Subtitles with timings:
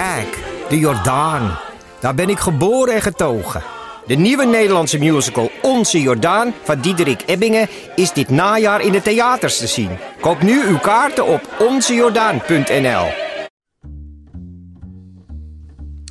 [0.00, 1.58] Kijk, de Jordaan.
[2.00, 3.62] Daar ben ik geboren en getogen.
[4.06, 9.58] De nieuwe Nederlandse musical Onze Jordaan van Diederik Ebbingen is dit najaar in de theaters
[9.58, 9.90] te zien.
[10.20, 13.06] Koop nu uw kaarten op onzejordaan.nl.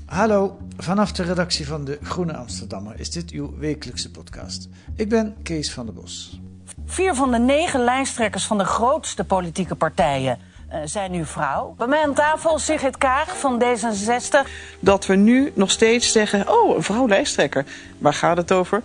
[0.05, 4.67] Hallo, vanaf de redactie van de Groene Amsterdammer is dit uw wekelijkse podcast.
[4.95, 6.39] Ik ben Kees van der Bos.
[6.85, 10.39] Vier van de negen lijsttrekkers van de grootste politieke partijen
[10.83, 11.73] zijn nu vrouw.
[11.77, 14.49] Bij mij aan tafel Sigrid Kaag van D66.
[14.79, 17.66] dat we nu nog steeds zeggen: Oh, een vrouw lijsttrekker.
[17.97, 18.81] Waar gaat het over?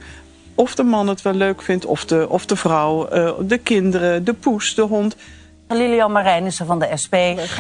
[0.55, 4.25] Of de man het wel leuk vindt, of de, of de vrouw, eh, de kinderen,
[4.25, 5.17] de poes, de hond.
[5.75, 7.14] Lilian Marijnissen van de SP.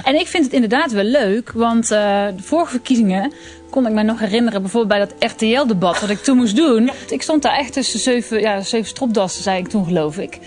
[0.04, 3.32] En ik vind het inderdaad wel leuk, want eh, de vorige verkiezingen
[3.70, 6.90] kon ik me nog herinneren, bijvoorbeeld bij dat RTL-debat wat ik toen moest doen.
[7.08, 10.38] Ik stond daar echt tussen zeven, ja, zeven stropdassen, zei ik toen, geloof ik.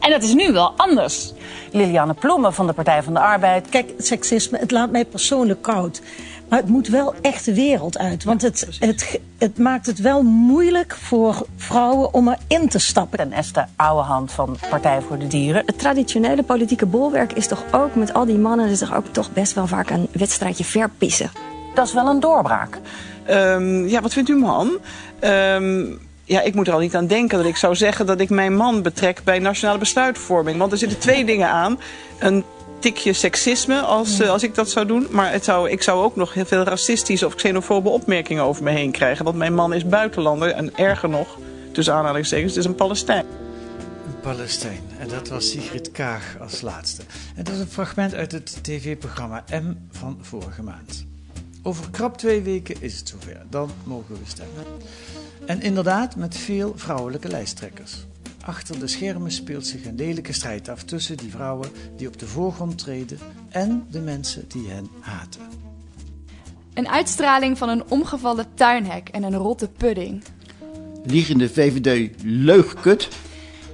[0.00, 1.32] En dat is nu wel anders.
[1.72, 3.68] Liliane Ploemen van de Partij van de Arbeid.
[3.68, 6.00] Kijk, seksisme, het laat mij persoonlijk koud.
[6.52, 8.24] Maar het moet wel echt de wereld uit.
[8.24, 13.18] Want het, het, het maakt het wel moeilijk voor vrouwen om erin te stappen.
[13.18, 15.62] En Esther Ouwehand van Partij voor de Dieren.
[15.66, 19.32] Het traditionele politieke bolwerk is toch ook met al die mannen is toch ook toch
[19.32, 21.30] best wel vaak een wedstrijdje verpissen.
[21.74, 22.78] Dat is wel een doorbraak.
[23.24, 24.78] Ehm, ja, wat vindt uw man?
[25.18, 25.84] Ehm,
[26.24, 28.56] ja, ik moet er al niet aan denken dat ik zou zeggen dat ik mijn
[28.56, 30.58] man betrek bij nationale besluitvorming.
[30.58, 31.78] Want er zitten twee dingen aan.
[32.18, 32.44] Een
[32.82, 35.06] tikje seksisme als, eh, als ik dat zou doen.
[35.10, 38.70] Maar het zou, ik zou ook nog heel veel racistische of xenofobe opmerkingen over me
[38.70, 39.24] heen krijgen.
[39.24, 41.38] Want mijn man is buitenlander en erger nog,
[41.72, 43.24] tussen aanhalingstekens, het is een Palestijn.
[44.06, 44.80] Een Palestijn.
[44.98, 47.02] En dat was Sigrid Kaag als laatste.
[47.36, 51.06] En dat is een fragment uit het tv-programma M van vorige maand.
[51.62, 53.42] Over krap twee weken is het zover.
[53.50, 54.64] Dan mogen we stemmen.
[55.46, 57.92] En inderdaad met veel vrouwelijke lijsttrekkers.
[58.44, 62.26] Achter de schermen speelt zich een lelijke strijd af tussen die vrouwen die op de
[62.26, 65.40] voorgrond treden en de mensen die hen haten.
[66.74, 70.22] Een uitstraling van een omgevallen tuinhek en een rotte pudding.
[71.04, 73.08] Liegende VVD leugkut.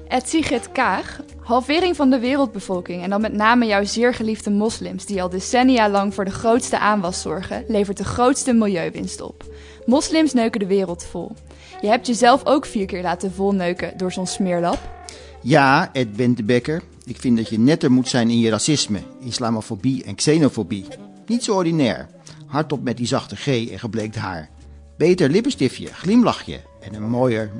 [0.08, 5.06] Het Sigrid Kaag, halvering van de wereldbevolking en dan met name jouw zeer geliefde moslims
[5.06, 9.44] die al decennia lang voor de grootste aanwas zorgen, levert de grootste milieuwinst op.
[9.86, 11.32] Moslims neuken de wereld vol.
[11.80, 14.78] Je hebt jezelf ook vier keer laten volneuken door zo'n smeerlap.
[15.42, 16.82] Ja, Ed Bentebekker.
[17.04, 20.86] Ik vind dat je netter moet zijn in je racisme, islamofobie en xenofobie.
[21.26, 22.08] Niet zo ordinair.
[22.46, 24.48] Hardop met die zachte G en gebleekt haar.
[24.96, 27.50] Beter lippenstiftje, glimlachje en een mooier...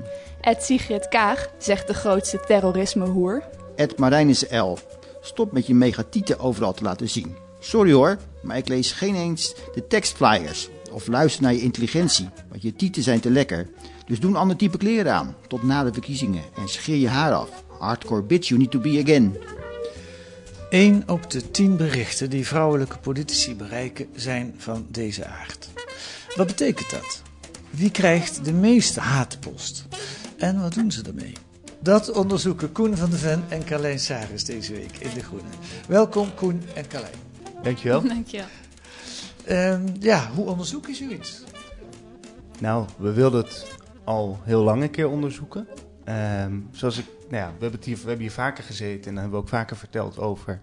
[0.40, 3.42] Het Sigrid Kaag, zegt de grootste terrorismehoer.
[3.76, 4.76] Ed Marijnis L.
[5.20, 7.36] Stop met je megatieten overal te laten zien.
[7.60, 10.68] Sorry hoor, maar ik lees geen eens de tekstflyers.
[10.92, 13.68] Of luister naar je intelligentie, want je tieten zijn te lekker.
[14.08, 16.42] Dus doe een ander type kleren aan, tot na de verkiezingen.
[16.56, 17.64] En scheer je haar af.
[17.78, 19.36] Hardcore bitch, you need to be again.
[20.70, 25.68] 1 op de 10 berichten die vrouwelijke politici bereiken zijn van deze aard.
[26.36, 27.22] Wat betekent dat?
[27.70, 29.84] Wie krijgt de meeste haatpost?
[30.36, 31.32] En wat doen ze ermee?
[31.80, 35.48] Dat onderzoeken Koen van de Ven en Carlijn Saris deze week in De Groene.
[35.88, 37.14] Welkom Koen en Carlijn.
[37.62, 38.02] Dankjewel.
[38.02, 38.46] Dankjewel.
[39.44, 41.42] Ehm, ja, hoe onderzoek je zoiets?
[42.58, 43.77] Nou, we wilden het
[44.08, 45.66] al heel lang een keer onderzoeken.
[46.04, 49.14] Ehm, zoals ik, nou ja, we hebben, het hier, we hebben hier vaker gezeten en
[49.14, 50.60] dan hebben we ook vaker verteld over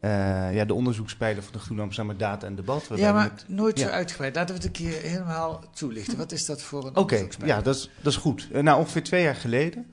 [0.00, 2.88] eh, ja, de onderzoekspijlen van de Groene Amsterdammer Data en Debat.
[2.94, 4.34] Ja, maar met- nooit zo uitgebreid.
[4.34, 6.16] Laten we het een keer helemaal toelichten.
[6.18, 7.48] Wat is dat voor een Oké, onderzoekspijl?
[7.50, 8.48] ja, dat is, dat is goed.
[8.52, 9.86] Eh, nou, ongeveer twee jaar geleden,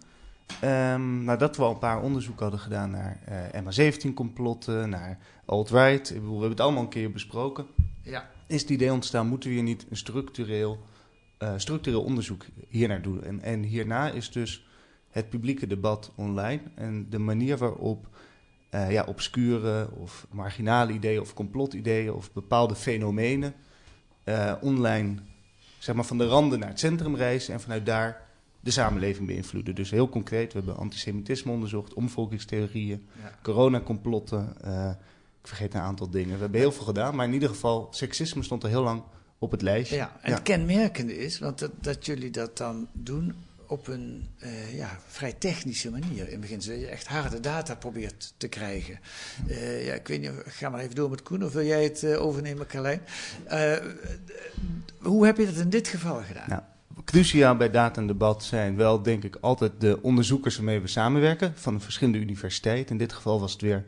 [0.61, 6.15] ehm, nadat we al een paar onderzoeken hadden gedaan naar eh MH17-complotten, naar alt-right, we
[6.29, 7.65] hebben het allemaal een keer besproken,
[8.01, 8.29] Ja.
[8.47, 10.79] is het idee ontstaan, moeten we hier niet een structureel,
[11.37, 13.23] eh, structureel onderzoek hier naar doen?
[13.23, 14.67] En, en hierna is dus
[15.09, 18.07] het publieke debat online en de manier waarop
[18.69, 23.53] eh, ja, obscure of marginale ideeën of complotideeën of bepaalde fenomenen
[24.23, 25.15] eh, online
[25.79, 28.23] zeg maar, van de randen naar het centrum reizen en vanuit daar
[28.59, 29.75] de samenleving beïnvloeden.
[29.75, 33.31] Dus heel concreet, we hebben antisemitisme onderzocht, omvolkingstheorieën, Ja.
[33.41, 34.55] coronacomplotten,
[35.41, 36.33] ik vergeet een aantal dingen.
[36.33, 39.03] We hebben heel veel gedaan, maar in ieder geval, seksisme stond er heel lang
[39.39, 39.95] op het lijstje.
[39.95, 43.33] Ja, en het kenmerkende is, want dat, dat jullie dat dan doen
[43.67, 46.71] op een eh, ja, vrij technische manier in beginsel.
[46.71, 48.99] Dat je echt harde data probeert te krijgen.
[49.47, 52.03] Eh, ja, ik weet niet, ga maar even door met Koen of wil jij het
[52.03, 53.01] eh, overnemen, Carlijn?
[53.45, 53.73] Eh,
[54.99, 56.49] hoe heb je dat in dit geval gedaan?
[56.49, 56.61] Nou,
[57.05, 61.53] cruciaal bij data en debat zijn wel, denk ik, altijd de onderzoekers waarmee we samenwerken
[61.55, 62.91] van de verschillende universiteiten.
[62.91, 63.83] In dit geval was het weer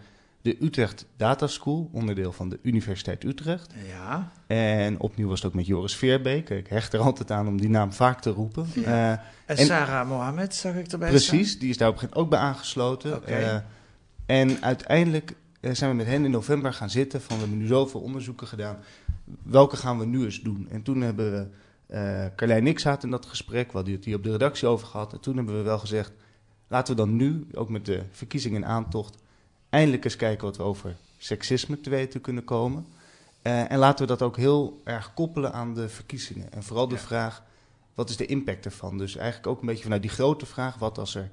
[0.47, 3.73] de Utrecht Data School, onderdeel van de Universiteit Utrecht.
[3.87, 4.31] Ja.
[4.47, 6.49] En opnieuw was het ook met Joris Veerbeek.
[6.49, 8.67] Ik hecht er altijd aan om die naam vaak te roepen.
[8.73, 9.13] Ja.
[9.45, 11.59] Eh, en, Sarah Mohammed zag ik erbij Precies, staan.
[11.59, 13.15] die is daar op een gegeven moment ook bij aangesloten.
[13.15, 13.31] Oké.
[13.31, 13.57] Eh,
[14.25, 17.67] en uiteindelijk eh, zijn we met hen in november gaan zitten van we hebben nu
[17.67, 18.77] zoveel onderzoeken gedaan.
[19.43, 20.67] Welke gaan we nu eens doen?
[20.69, 21.47] En toen hebben we,
[21.87, 24.67] eh Carlijn en ik zaten in dat gesprek, we hadden het hier op de redactie
[24.67, 25.13] over gehad.
[25.13, 26.11] En toen hebben we wel gezegd,
[26.67, 29.17] laten we dan nu, ook met de verkiezingen in aantocht,
[29.69, 32.85] eindelijk eens kijken wat we over seksisme te weten kunnen komen.
[33.41, 36.51] Eh, en laten we dat ook heel erg koppelen aan de verkiezingen.
[36.51, 37.43] En vooral de vraag,
[37.93, 38.97] wat is de impact ervan?
[38.97, 41.29] Dus eigenlijk ook een beetje vanuit die grote vraag, wat als er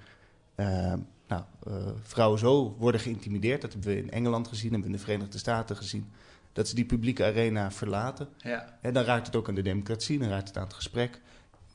[0.55, 0.93] eh,
[1.29, 1.73] nou, eh,
[2.03, 3.61] vrouwen zo worden geïntimideerd?
[3.61, 6.11] Dat hebben we in Engeland gezien, hebben we in de Verenigde Staten gezien.
[6.53, 8.29] Dat ze die publieke arena verlaten.
[8.39, 8.79] Ja.
[8.81, 11.21] En dan raakt het ook aan de democratie, dan raakt het aan het gesprek.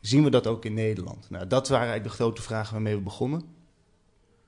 [0.01, 1.29] Zien we dat ook in Nederland?
[1.29, 3.43] Nou, dat waren eigenlijk de grote vragen waarmee we begonnen.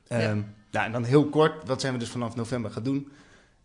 [0.07, 0.41] Ehm,
[0.71, 3.11] nou, en dan heel kort, wat zijn we dus vanaf november gaan doen?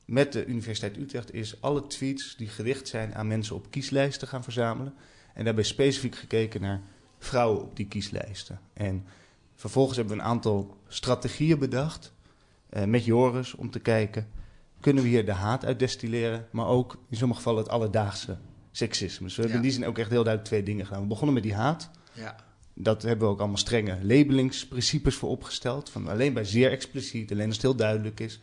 [0.04, 4.42] Met de Universiteit Utrecht is alle tweets die gericht zijn aan mensen op kieslijsten gaan
[4.42, 4.94] verzamelen.
[5.34, 6.80] En daarbij specifiek gekeken naar
[7.18, 8.60] vrouwen op die kieslijsten.
[8.72, 9.04] En
[9.54, 12.12] vervolgens hebben we een aantal strategieën bedacht
[12.68, 14.28] eh, met Joris om te kijken,
[14.80, 18.38] kunnen we hier de haat uit destilleren, maar ook in sommige gevallen het alledaagse
[18.70, 19.26] seksisme.
[19.26, 19.64] Dus we hebben Ja.
[19.66, 21.00] in die zin ook echt heel duidelijk twee dingen gedaan.
[21.02, 21.90] We begonnen met die haat.
[22.12, 22.36] Ja.
[22.78, 25.90] Dat hebben we ook allemaal strenge labelingsprincipes voor opgesteld.
[25.90, 28.40] Van alleen bij zeer expliciet, alleen als het heel duidelijk is.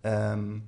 [0.00, 0.58] Ehm,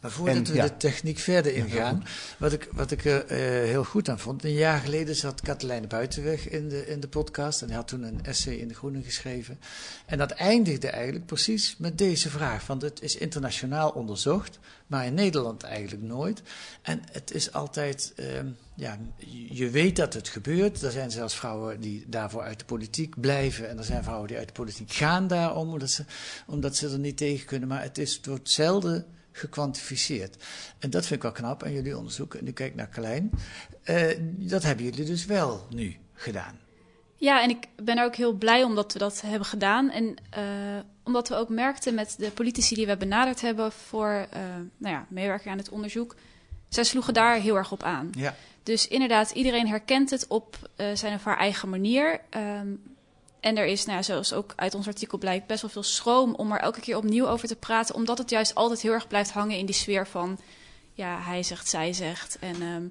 [0.00, 0.62] Maar voordat en, we ja.
[0.66, 2.04] de techniek verder ingaan,
[2.38, 3.38] wat ik, wat ik er eh,
[3.68, 4.44] heel goed aan vond.
[4.44, 8.02] Een jaar geleden zat Katelijne Buitenweg in de, in de podcast en die had toen
[8.02, 9.58] een essay in de Groene geschreven.
[10.06, 12.66] En dat eindigde eigenlijk precies met deze vraag.
[12.66, 16.42] Want het is internationaal onderzocht, maar in Nederland eigenlijk nooit.
[16.82, 18.98] En het is altijd, ehm, ja,
[19.50, 20.82] je- weet dat het gebeurt.
[20.82, 23.68] Er zijn zelfs vrouwen die daarvoor uit de politiek blijven.
[23.68, 26.04] En er zijn vrouwen die uit de politiek gaan daarom, omdat ze,
[26.46, 27.68] omdat ze er niet tegen kunnen.
[27.68, 30.36] Maar het, is, het wordt zelden gekwantificeerd.
[30.78, 32.34] En dat vind ik wel knap aan jullie onderzoek.
[32.34, 33.30] En nu kijk ik naar Carlijn.
[33.82, 36.58] Eh, dat hebben jullie dus wel nu gedaan.
[37.16, 39.90] Ja, en ik ben er ook heel blij omdat we dat hebben gedaan.
[39.90, 40.42] En eh,
[41.02, 44.40] omdat we ook merkten met de politici die we benaderd hebben voor eh
[44.76, 46.16] nou ja, meewerking aan het onderzoek.
[46.68, 48.10] Zij sloegen daar heel erg op aan.
[48.12, 48.34] Ja.
[48.62, 52.20] Dus inderdaad, iedereen herkent het op zijn of haar eigen manier.
[52.30, 52.66] Ehm,
[53.44, 56.34] en er is, nou ja, zoals ook uit ons artikel blijkt, best wel veel schroom
[56.34, 57.94] om er elke keer opnieuw over te praten.
[57.94, 60.38] Omdat het juist altijd heel erg blijft hangen in die sfeer van,
[60.92, 62.36] ja, hij zegt, zij zegt.
[62.40, 62.82] En ehm,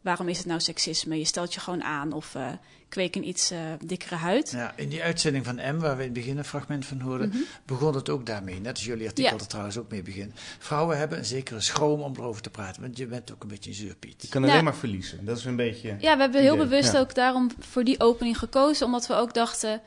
[0.00, 1.18] waarom is het nou seksisme?
[1.18, 2.46] Je stelt je gewoon aan of eh,
[2.88, 4.50] kweek een iets eh, dikkere huid.
[4.50, 7.28] Ja, in die uitzending van M, waar we in het begin een fragment van hoorden,
[7.28, 7.38] Mhm.
[7.66, 8.60] begon het ook daarmee.
[8.60, 9.38] Net als jullie artikel Ja.
[9.40, 10.32] er trouwens ook mee begint.
[10.58, 13.70] Vrouwen hebben een zekere schroom om erover te praten, want je bent ook een beetje
[13.70, 14.22] een zeurpiet.
[14.22, 15.24] je kan Nou, alleen maar verliezen.
[15.24, 15.96] Dat is een beetje.
[15.98, 16.66] Ja, we hebben heel idee.
[16.66, 16.98] bewust Ja.
[16.98, 18.86] ook daarom voor die opening gekozen.
[18.86, 19.80] Omdat we ook dachten,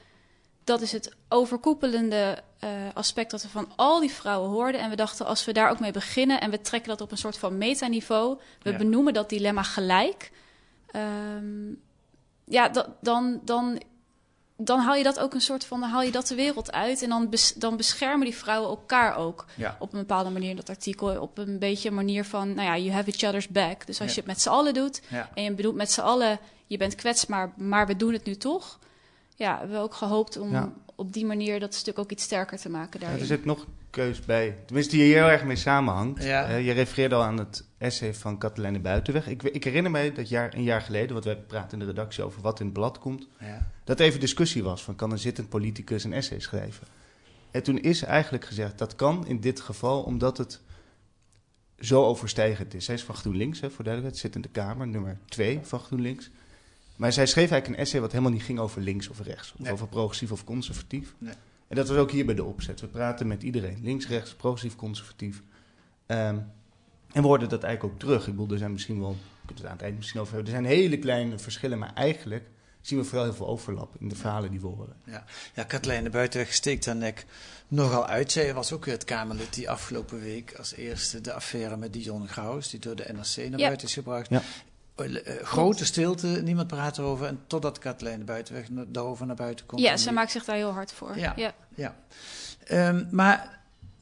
[0.67, 4.81] dat is het overkoepelende eh, aspect dat we van al die vrouwen hoorden.
[4.81, 7.17] En we dachten, als we daar ook mee beginnen en we trekken dat op een
[7.17, 8.37] soort van metaniveau.
[8.61, 8.77] We Ja.
[8.77, 10.31] benoemen dat dilemma gelijk.
[10.91, 11.69] ehm,
[12.45, 13.81] ja, da- dan, dan,
[14.57, 17.01] dan haal je dat ook een soort van, dan haal je dat de wereld uit.
[17.01, 19.75] En dan, bes- dan beschermen die vrouwen elkaar ook Ja.
[19.79, 21.21] op een bepaalde manier in dat artikel.
[21.21, 23.85] Op een beetje een manier van, nou ja, you have each other's back.
[23.85, 24.13] Dus als Ja.
[24.15, 25.01] je het met z'n allen doet
[25.33, 28.79] en je bedoelt met z'n allen, je bent kwetsbaar, maar we doen het nu toch.
[29.38, 30.74] Ja, we hebben ook gehoopt om Ja.
[30.96, 33.22] op die manier dat stuk ook iets sterker te maken Ja, daarin.
[33.22, 34.58] er zit nog een keus bij.
[34.65, 36.24] Tenminste, die hier heel erg mee samenhangt.
[36.24, 36.48] Ja.
[36.48, 39.27] Eh, je refereerde al aan het essay van Katelijne Buitenweg.
[39.27, 42.24] Ik, ik herinner mij dat jaar, een jaar geleden, want wij praten in de redactie
[42.24, 43.67] over wat in het blad komt, Ja.
[43.84, 46.88] dat even discussie was van kan een zittend politicus een essay schrijven.
[47.51, 50.62] En toen is eigenlijk gezegd dat kan in dit geval omdat het
[51.79, 52.86] zo overstijgend is.
[52.86, 56.29] Zij is van GroenLinks, hè, voor duidelijkheid, zit in de Kamer, nummer twee van GroenLinks.
[56.98, 59.60] Maar zij schreef eigenlijk een essay wat helemaal niet ging over links of rechts, of
[59.60, 59.72] Nee.
[59.72, 61.13] over progressief of conservatief.
[61.18, 61.34] Nee.
[61.68, 62.82] En dat was ook hier bij de opzet.
[62.82, 65.42] We praten met iedereen, links, rechts, progressief, conservatief.
[66.06, 66.38] Ehm,
[67.12, 68.27] en we hoorden dat eigenlijk ook terug.
[68.27, 70.54] Ik bedoel, er zijn misschien wel, ik kunnen het aan het eind misschien over hebben,
[70.54, 72.50] er zijn hele kleine verschillen, maar eigenlijk
[72.82, 74.96] zien we vooral heel veel overlap in de verhalen die we horen.
[75.06, 75.24] Ja,
[75.54, 77.25] ja Katlijn de Buitenweg steekt haar nek
[77.68, 78.32] nogal uit.
[78.32, 82.27] Zij was ook weer het Kamerlid die afgelopen week als eerste de affaire met Dion
[82.27, 83.66] Graus, die door de NRC naar Ja.
[83.66, 84.30] buiten is gebracht.
[84.30, 84.42] Ja.
[84.98, 87.27] Eh, eh, grote stilte, niemand praat erover.
[87.27, 89.82] En totdat de Buitenweg daarover naar buiten komt.
[89.82, 91.18] ja, ze maakt zich daar heel hard voor.
[91.18, 91.34] Ja.
[91.36, 91.54] ja.
[91.75, 91.96] Ja.
[92.63, 93.60] Ehm, maar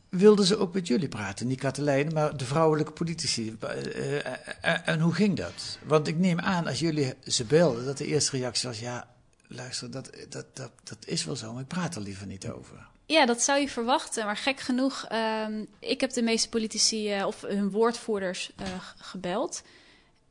[0.10, 1.48] wilden ze ook met jullie praten?
[1.48, 3.58] Niet Katelijne, maar de vrouwelijke politici.
[3.60, 5.78] Eh, en hoe ging dat?
[5.84, 9.08] Want ik neem aan, als jullie ze belden, dat de eerste reactie was: ja,
[9.48, 12.88] luister, dat, dat, dat, dat is wel zo, maar ik praat er liever niet over.
[13.06, 14.26] Ja, dat zou je verwachten.
[14.26, 18.52] Maar gek genoeg, ehm, ik heb de meeste politici of hun woordvoerders
[18.98, 19.62] gebeld.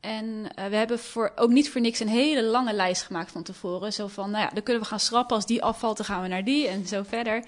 [0.05, 3.43] En eh, we hebben voor, ook niet voor niks een hele lange lijst gemaakt van
[3.43, 3.93] tevoren.
[3.93, 5.35] Zo van, nou ja, dan kunnen we gaan schrappen.
[5.35, 7.43] Als die afvalt, dan gaan we naar die en zo verder.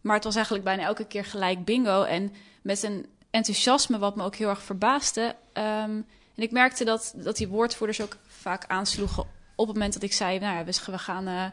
[0.00, 2.02] Maar het was eigenlijk bijna elke keer gelijk bingo.
[2.02, 2.32] En
[2.62, 5.36] met een enthousiasme wat me ook heel erg verbaasde.
[5.52, 6.00] Ehm,
[6.34, 10.12] en ik merkte dat, dat die woordvoerders ook vaak aansloegen op het moment dat ik
[10.12, 10.38] zei...
[10.38, 11.44] nou ja, we gaan uh,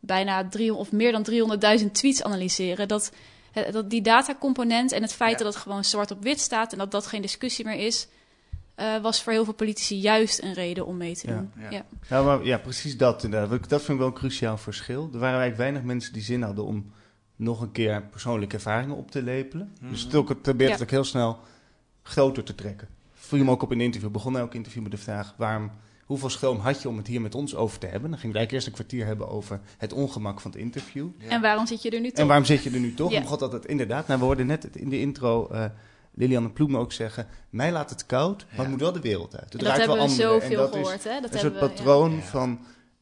[0.00, 1.26] bijna drie, of meer dan
[1.80, 2.88] 300.000 tweets analyseren.
[2.88, 3.12] Dat,
[3.70, 6.72] dat die datacomponent en het feit dat het gewoon zwart op wit staat...
[6.72, 8.06] en dat dat geen discussie meer is...
[8.80, 11.50] Uh, was voor heel veel politici juist een reden om mee te doen.
[11.58, 11.84] Ja, ja.
[12.08, 12.22] ja.
[12.22, 13.68] maar, ja precies dat inderdaad.
[13.68, 15.02] Dat vind ik wel een cruciaal verschil.
[15.12, 16.92] Er waren eigenlijk weinig mensen die zin hadden om
[17.36, 19.66] nog een keer persoonlijke ervaringen op te lepelen.
[19.66, 19.90] Mm -hmm.
[19.90, 21.38] Dus het probeert het ook heel snel
[22.02, 22.88] groter te trekken.
[23.14, 24.10] Voel je hem ook op een interview.
[24.10, 25.70] Begon elk interview met de vraag: waarom,
[26.04, 28.10] hoeveel schroom had je om het hier met ons over te hebben?
[28.10, 31.08] Dan ging we eigenlijk eerst een kwartier hebben over het ongemak van het interview.
[31.18, 31.28] Ja.
[31.28, 32.18] En waarom zit je er nu toch?
[32.18, 33.10] En waarom zit je er nu toch?
[33.10, 33.22] Ja.
[33.22, 34.06] God dat het inderdaad.
[34.06, 35.48] Nou, we hoorden net in de intro.
[35.52, 35.64] Uh,
[36.14, 39.52] Lilianne Ploem ook zeggen: mij laat het koud, maar het moet wel de wereld uit.
[39.52, 41.20] Het dat hebben wel we zoveel gehoord, hè?
[41.20, 42.50] Dat een soort patroon we, van.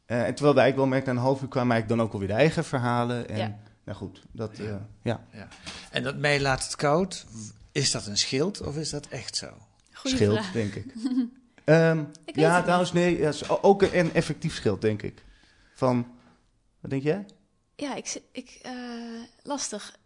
[0.07, 2.13] Uh, en terwijl wij eigenlijk wel merkten, na een half uur kwamen eigenlijk dan ook
[2.13, 3.29] alweer de eigen verhalen.
[3.29, 4.63] En nou goed, dat, ja.
[4.63, 5.23] Uh, ja.
[5.33, 5.47] ja.
[5.91, 7.25] En dat mij laat het koud,
[7.71, 9.47] is dat een schild of is dat echt zo?
[9.93, 10.51] Goeie schild, vraag.
[10.51, 10.93] denk ik.
[11.65, 15.23] um, ik ja, trouwens, nee, ja, ook een, een effectief schild, denk ik.
[15.73, 16.07] Van,
[16.79, 17.25] wat denk jij?
[17.75, 18.71] Ja, ik, ik uh,
[19.43, 19.98] lastig.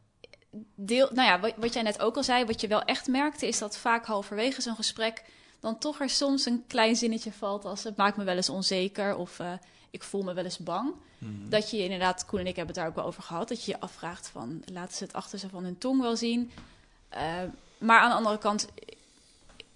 [0.76, 3.48] Deel, nou ja, wat, wat jij net ook al zei, wat je wel echt merkte,
[3.48, 5.24] is dat vaak halverwege zo'n gesprek
[5.60, 9.16] dan toch er soms een klein zinnetje valt als het maakt me wel eens onzeker
[9.16, 9.54] of uh,
[9.90, 10.94] ik voel me wel eens bang.
[11.18, 11.50] Mm.
[11.50, 13.72] Dat je inderdaad, Koen en ik hebben het daar ook wel over gehad, dat je
[13.72, 16.52] je afvraagt van laten ze het achter ze van hun tong wel zien.
[17.14, 17.20] Uh,
[17.78, 18.68] maar aan de andere kant,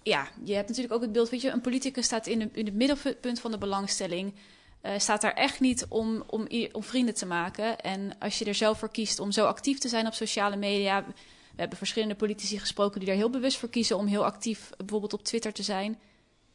[0.02, 2.64] ja, je hebt natuurlijk ook het beeld, weet je, een politicus staat in, de, in
[2.64, 4.34] het middelpunt van de belangstelling.
[4.82, 7.80] Uh, staat daar echt niet om, om, om vrienden te maken.
[7.80, 11.04] En als je er zelf voor kiest om zo actief te zijn op sociale media.
[11.06, 15.12] We hebben verschillende politici gesproken die daar heel bewust voor kiezen om heel actief bijvoorbeeld
[15.12, 15.98] op Twitter te zijn.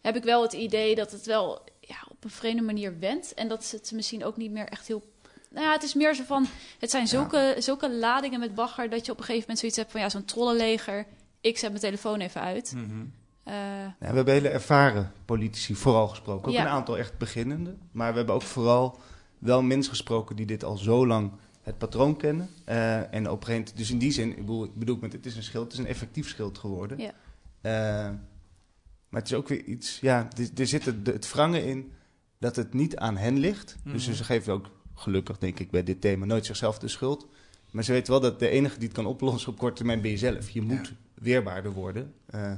[0.01, 3.33] Heb ik wel het idee dat het wel ja, op een vreemde manier wendt.
[3.33, 5.03] En dat het misschien ook niet meer echt heel.
[5.49, 6.47] Nou ja, het is meer zo van.
[6.79, 7.61] Het zijn zulke, ja.
[7.61, 10.25] zulke ladingen met bagger dat je op een gegeven moment zoiets hebt van ja, zo'n
[10.25, 11.05] trollenleger.
[11.41, 12.71] Ik zet mijn telefoon even uit.
[12.75, 13.13] Mm -hmm.
[13.47, 16.47] Uh, ja, we hebben hele ervaren politici vooral gesproken.
[16.47, 16.61] Ook ja.
[16.61, 17.75] een aantal echt beginnende.
[17.91, 18.99] Maar we hebben ook vooral
[19.39, 21.31] wel mensen gesproken die dit al zo lang
[21.61, 22.49] het patroon kennen.
[22.69, 25.25] Uh, en op een gegeven dus in die zin, ik bedoel, ik bedoel met het
[25.25, 26.97] is een schild, het is een effectief schild geworden.
[26.97, 27.11] Ja.
[27.61, 28.15] Uh,
[29.09, 31.91] maar het is ook weer iets, ja, er, er zit het, het wrangen in
[32.39, 33.75] dat het niet aan hen ligt.
[33.75, 33.93] Mm -hmm.
[33.93, 37.27] Dus ze geven ook gelukkig, denk ik, bij dit thema nooit zichzelf de schuld.
[37.71, 40.11] Maar ze weten wel dat de enige die het kan oplossen op korte termijn ben
[40.11, 40.49] je zelf.
[40.49, 40.93] Je moet ja.
[41.13, 42.13] weerbaarder worden.
[42.35, 42.51] Uh,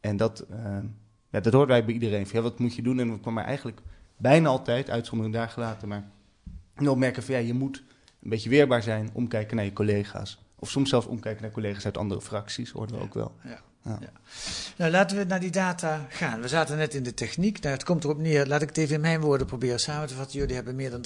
[0.00, 0.78] en dat, uh,
[1.30, 2.26] ja, dat hoort wij bij iedereen.
[2.26, 3.00] Van, ja, wat moet je doen?
[3.00, 3.80] En we kwamen eigenlijk
[4.16, 6.10] bijna altijd, uitzondering daar gelaten, maar
[6.88, 7.82] opmerken van ja, je moet
[8.22, 10.44] een beetje weerbaar zijn, omkijken naar je collega's.
[10.58, 13.34] Of soms zelfs omkijken naar collega's uit andere fracties, hoorden we ook wel.
[13.44, 13.60] Ja.
[13.84, 13.98] Ja.
[14.00, 14.12] Ja.
[14.76, 16.40] Nou, laten we naar die data gaan.
[16.40, 17.60] We zaten net in de techniek.
[17.60, 20.14] Nou, het komt erop neer, laat ik het even in mijn woorden proberen samen te
[20.14, 20.38] vatten.
[20.38, 21.04] Jullie hebben meer dan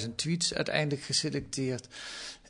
[0.00, 1.88] 300.000 tweets uiteindelijk geselecteerd.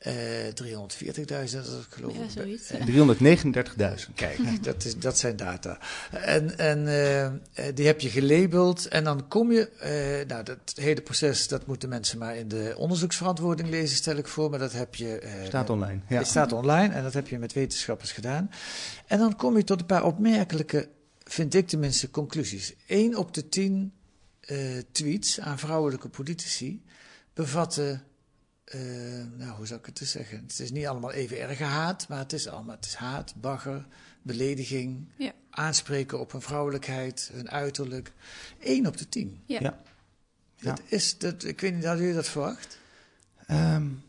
[0.07, 0.13] Uh,
[0.47, 2.19] 340.000, dat is geloof ik.
[2.19, 2.73] Ja, zoiets.
[2.73, 4.15] Uh, 339.000.
[4.15, 5.79] Kijk, dat, is, dat zijn data.
[6.11, 9.71] En, en uh, die heb je gelabeld en dan kom je...
[10.21, 14.29] Uh, nou, dat hele proces, dat moeten mensen maar in de onderzoeksverantwoording lezen, stel ik
[14.29, 14.51] voor.
[14.51, 15.23] Maar dat heb je...
[15.47, 16.19] staat online, ja.
[16.19, 18.51] Het staat online en dat heb je met wetenschappers gedaan.
[19.07, 20.89] En dan kom je tot een paar opmerkelijke,
[21.25, 22.75] vind ik tenminste, conclusies.
[22.87, 23.93] Eén op de tien
[24.93, 26.83] tweets aan vrouwelijke politici
[27.35, 28.03] bevatten...
[28.75, 28.81] Uh,
[29.37, 30.41] nou, hoe zou ik het te zeggen?
[30.41, 33.87] Het is niet allemaal even erg haat, maar het is allemaal het is haat, bagger,
[34.23, 35.33] belediging, ja.
[35.51, 38.13] aanspreken op hun vrouwelijkheid, hun uiterlijk.
[38.61, 39.43] Eén op de tien.
[39.47, 39.61] Ja.
[39.61, 39.79] ja.
[40.57, 42.79] Dat is, dat, ik weet niet, hadden jullie dat verwacht?
[43.51, 44.03] Um,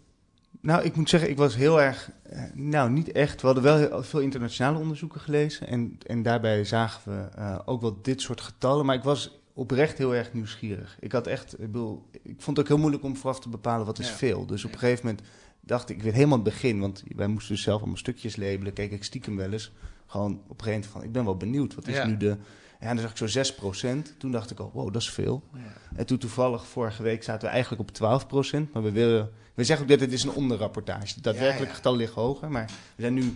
[0.61, 3.41] nou, ik moet zeggen, ik was heel erg, uh, nou niet echt.
[3.41, 7.81] We hadden wel heel, veel internationale onderzoeken gelezen en, en daarbij zagen we uh, ook
[7.81, 8.85] wel dit soort getallen.
[8.85, 10.97] Maar ik was oprecht heel erg nieuwsgierig.
[10.99, 13.85] Ik had echt, ik, bedoel, ik vond het ook heel moeilijk om vooraf te bepalen
[13.85, 14.15] wat is ja.
[14.15, 14.45] veel.
[14.45, 15.25] Dus op een gegeven moment
[15.59, 18.73] dacht ik, ik weet helemaal het begin, want wij moesten dus zelf allemaal stukjes labelen.
[18.73, 19.71] Keek ik stiekem wel eens,
[20.07, 22.05] gewoon op een gegeven moment van, ik ben wel benieuwd, wat is ja.
[22.05, 22.37] nu de...
[22.81, 23.53] Ja, dan zag ik zo
[23.93, 25.43] 6% Toen dacht ik al, wow, dat is veel.
[25.53, 25.59] Ja.
[25.95, 29.85] En toen toevallig, vorige week zaten we eigenlijk op 12% Maar we willen, we zeggen
[29.85, 31.13] ook dat het is een onderrapportage.
[31.13, 32.65] Het daadwerkelijke getal ligt hoger, maar
[32.95, 33.35] we zijn nu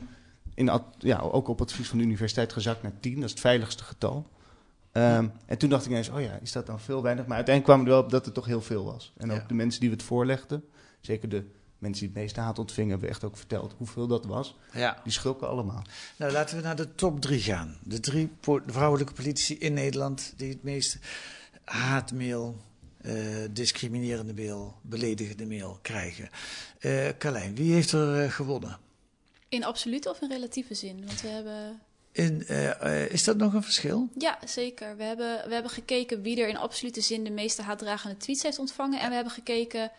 [0.53, 3.15] in, ja, ook op advies van de universiteit gezakt naar 10.
[3.15, 4.27] Dat is het veiligste getal.
[4.93, 7.25] Um, en toen dacht ik ineens, oh ja, is dat dan veel weinig?
[7.25, 9.13] Maar uiteindelijk kwamen we er wel op dat het toch heel veel was.
[9.17, 9.47] En ook Ja.
[9.47, 10.63] de mensen die we het voorlegden,
[11.01, 11.45] zeker de
[11.77, 14.57] mensen die het meeste haat ontvingen, hebben we echt ook verteld hoeveel dat was.
[14.73, 15.00] Ja.
[15.03, 15.81] Die schulken allemaal.
[16.17, 17.77] Nou, laten we naar de top drie gaan.
[17.83, 18.31] De drie
[18.65, 20.97] vrouwelijke politici in Nederland die het meeste
[21.63, 22.57] haatmail
[23.01, 23.13] eh,
[23.51, 26.29] discriminerende mail, beledigende mail krijgen.
[26.79, 28.77] Eh Carlijn, wie heeft er eh, gewonnen?
[29.50, 31.05] In absolute of in relatieve zin?
[31.05, 31.79] Want we hebben.
[32.13, 34.10] In, eh, eh, is dat nog een verschil?
[34.17, 34.98] Ja, zeker.
[34.98, 38.60] We hebben, we hebben gekeken wie er in absolute zin de meeste haatdragende tweets heeft
[38.60, 39.00] ontvangen.
[39.00, 39.91] En we hebben gekeken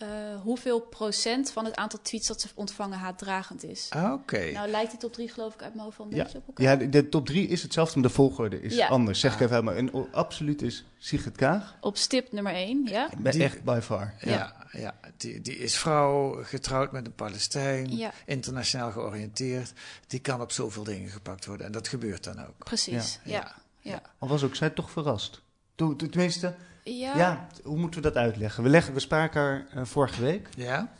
[0.00, 0.08] eh,
[0.42, 3.86] hoeveel procent van het aantal tweets dat ze ontvangen haatdragend is.
[3.90, 4.50] Ah, oké.
[4.52, 6.46] Nou lijkt die top 3 geloof ik uit mijn hoofd wel een Ja, beetje op
[6.46, 6.64] elkaar.
[6.66, 8.88] ja de, de top 3 is hetzelfde, maar de volgorde is Ja.
[8.88, 9.20] anders.
[9.20, 9.74] Zeg ik even helemaal.
[9.74, 11.76] En o- absoluut is Sigrid Kaag.
[11.80, 13.08] Op stip nummer 1, ja?
[13.18, 14.14] Bij- Echt by far.
[14.20, 14.94] Ja, ja.
[15.16, 18.12] Die, die is vrouw, getrouwd met een Palestijn, Ja.
[18.26, 19.72] internationaal georiënteerd.
[20.06, 22.58] Die kan op zoveel dingen gepakt worden en dat gebeurt dan ook.
[22.64, 23.54] Precies, ja.
[23.80, 24.02] ja.
[24.18, 25.42] Al was ook zij toch verrast.
[25.74, 27.16] Toen, toen- tenminste, Ja.
[27.16, 27.46] ja.
[27.62, 28.62] hoe moeten we dat uitleggen?
[28.62, 30.48] We, leggen, we spraken haar eh, vorige week.
[30.56, 30.92] Ja.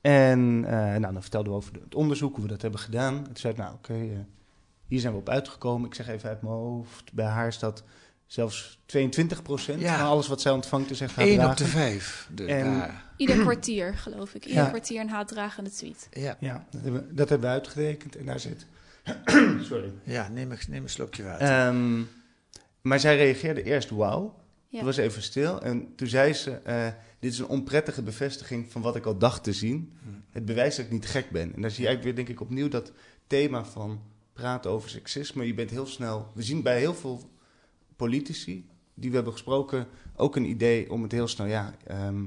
[0.00, 3.16] En eh, nou, dan vertelden we over het onderzoek, hoe we dat hebben gedaan.
[3.16, 4.18] En toen zei ik, nou oké, eh,
[4.86, 5.86] hier zijn we op uitgekomen.
[5.88, 7.82] Ik zeg even uit mijn hoofd, bij haar is dat
[8.26, 9.98] zelfs 22% Ja.
[9.98, 11.76] van alles wat zij ontvangt is echt Eén op de haatdragend.
[11.78, 12.28] vijf.
[12.30, 13.04] Dus En- daar.
[13.16, 14.44] Ieder kwartier, geloof ik.
[14.46, 14.68] Ieder Ja.
[14.68, 16.08] kwartier een haatdragende tweet.
[16.10, 16.36] Ja.
[16.40, 18.66] Ja, dat hebben, we, dat hebben we uitgerekend en daar zit...
[19.68, 19.92] Sorry.
[20.02, 21.46] Ja, neem een, neem een slokje water.
[21.48, 22.00] Ehm,
[22.80, 24.34] maar zij reageerde eerst wauw.
[24.70, 24.84] Ja.
[24.84, 25.62] Was even stil.
[25.62, 26.86] En toen zei ze, eh,
[27.18, 29.92] dit is een onprettige bevestiging van wat ik al dacht te zien.
[30.30, 31.54] Het bewijst dat ik niet gek ben.
[31.54, 32.92] En daar zie je eigenlijk weer, denk ik, opnieuw dat
[33.26, 34.00] thema van
[34.32, 35.46] praten over seksisme.
[35.46, 36.30] Je bent heel snel...
[36.34, 37.30] We zien bij heel veel
[37.96, 42.24] politici die we hebben gesproken ook een idee om het heel snel, ja, ehm,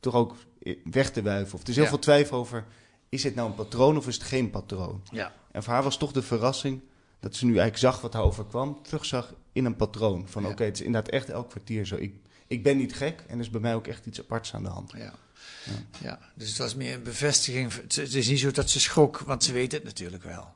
[0.00, 0.34] toch ook
[0.84, 1.54] weg te wuiven.
[1.54, 1.90] Of er is heel Ja.
[1.90, 2.64] veel twijfel over,
[3.08, 5.02] is het nou een patroon of is het geen patroon?
[5.10, 5.34] Ja.
[5.52, 6.80] En voor haar was toch de verrassing
[7.20, 10.28] dat ze nu eigenlijk zag wat haar overkwam, terugzag in een patroon.
[10.28, 11.96] Van oké, het is inderdaad echt elk kwartier zo.
[11.96, 12.14] Ik,
[12.46, 14.68] ik ben niet gek en er is bij mij ook echt iets aparts aan de
[14.68, 14.92] hand.
[14.96, 15.14] Ja.
[16.02, 17.72] Ja, dus het was meer een bevestiging.
[17.74, 20.54] Het is niet zo dat ze schrok, want ze weet het natuurlijk wel.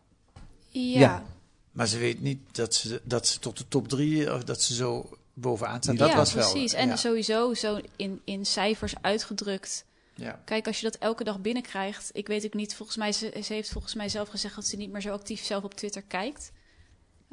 [0.68, 1.00] Ja.
[1.00, 1.24] Ja.
[1.72, 4.74] Maar ze weet niet dat ze, dat ze tot de top drie, of dat ze
[4.74, 5.98] zo bovenaan staat.
[5.98, 6.50] Dat ja, was wel.
[6.50, 6.72] precies.
[6.72, 6.96] En ja.
[6.96, 9.84] sowieso zo in, in cijfers uitgedrukt.
[10.14, 10.42] Ja.
[10.44, 12.10] Kijk, als je dat elke dag binnenkrijgt.
[12.12, 14.76] Ik weet ook niet, volgens mij, ze, ze heeft volgens mij zelf gezegd dat ze
[14.76, 16.52] niet meer zo actief zelf op Twitter kijkt.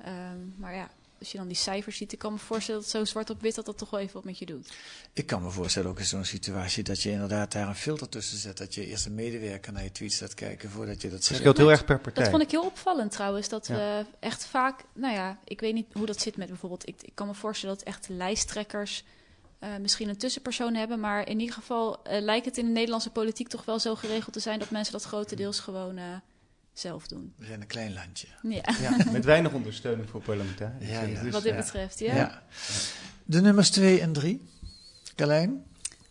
[0.03, 0.89] Ehm, maar ja,
[1.21, 3.55] als je dan die cijfers ziet, ik kan me voorstellen dat zo zwart op wit
[3.55, 4.73] dat dat toch wel even wat met je doet.
[5.13, 8.37] Ik kan me voorstellen ook in zo'n situatie dat je inderdaad daar een filter tussen
[8.37, 8.57] zet.
[8.57, 11.39] Dat je eerst een medewerker naar je tweets gaat kijken voordat je dat zegt.
[11.39, 12.23] scheelt heel erg per partij.
[12.23, 13.49] Dat vond ik heel opvallend trouwens.
[13.49, 13.75] Dat Ja.
[13.75, 16.87] we echt vaak, nou ja, ik weet niet hoe dat zit met bijvoorbeeld.
[16.87, 19.03] Ik, ik kan me voorstellen dat echt lijsttrekkers
[19.59, 20.99] eh, misschien een tussenpersoon hebben.
[20.99, 24.33] Maar in ieder geval eh, lijkt het in de Nederlandse politiek toch wel zo geregeld
[24.33, 26.03] te zijn dat mensen dat grotendeels gewoon eh,
[26.73, 27.33] zelf doen.
[27.37, 28.27] We zijn een klein landje.
[28.41, 28.75] Ja.
[28.81, 30.91] Ja, met weinig ondersteuning voor parlementariërs.
[30.91, 31.21] Ja, ja.
[31.21, 31.57] Dus, Wat dit ja.
[31.57, 32.43] betreft, ja.
[33.25, 34.41] De nummers 2 en 3.
[35.15, 35.63] Carlijn?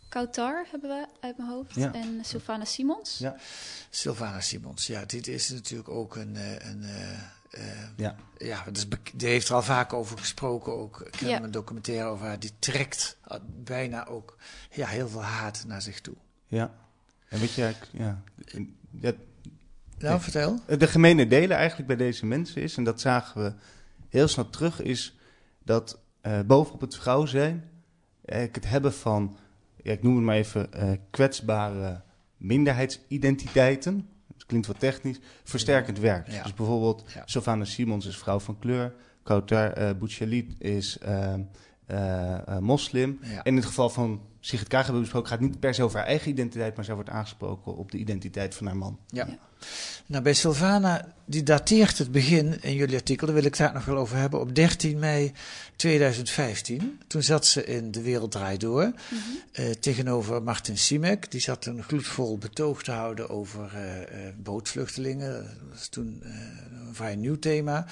[0.09, 1.75] Kautar hebben we uit mijn hoofd.
[1.75, 1.95] Ja.
[1.95, 3.19] En Sylvana Simons.
[3.19, 3.37] Ja.
[3.91, 6.37] Sylvana Simons, ja, dit is natuurlijk ook een.
[6.37, 7.13] eh, een eh,
[7.51, 8.17] eh, Ja.
[8.39, 10.73] ja dat is bek- die heeft er al vaak over gesproken.
[10.73, 11.43] Ook, ik heb Ja.
[11.43, 12.39] een documentaire over haar.
[12.39, 13.17] Die trekt
[13.65, 14.37] bijna ook
[14.71, 16.15] ja, heel veel haat naar zich toe.
[16.47, 16.75] Ja.
[17.29, 18.23] En weet je, ja,
[18.91, 19.15] dat,
[20.09, 20.59] Nou, vertel.
[20.79, 23.53] De gemene delen eigenlijk bij deze mensen is, en dat zagen we
[24.09, 25.19] heel snel terug, is
[25.65, 27.71] dat eh, bovenop het vrouw zijn,
[28.25, 29.37] eigenlijk het hebben van,
[29.83, 32.01] ja, ik noem het maar even, eh, kwetsbare
[32.37, 34.09] minderheidsidentiteiten.
[34.27, 36.33] Dat klinkt wat technisch, versterkend werkt.
[36.33, 36.43] Ja.
[36.43, 37.23] Dus bijvoorbeeld, Ja.
[37.25, 41.35] Sylvana Simons is vrouw van kleur, Kautar uh, Bouchalit is eh,
[41.87, 43.19] eh, eh, moslim.
[43.23, 46.07] En in het geval van Sigrid Kaag hebben besproken, gaat niet per se over haar
[46.07, 48.99] eigen identiteit, maar zij wordt aangesproken op de identiteit van haar man.
[49.07, 49.29] Ja.
[50.07, 53.75] Nou, bij Sylvana, die dateert het begin in jullie artikel, daar wil ik het daar
[53.75, 55.33] nog wel over hebben, op 13 mei
[55.77, 57.01] 2015.
[57.07, 58.93] Toen zat ze in De Wereld Draait Door
[59.53, 61.31] eh, tegenover Martin Simek.
[61.31, 65.33] Die zat een gloedvol betoog te houden over eh, eh, bootvluchtelingen.
[65.33, 66.31] Dat was toen eh,
[66.87, 67.87] een vrij nieuw thema.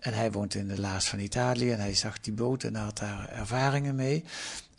[0.00, 2.98] En hij woont in de Laas van Italië en hij zag die boot en had
[2.98, 4.24] daar ervaringen mee.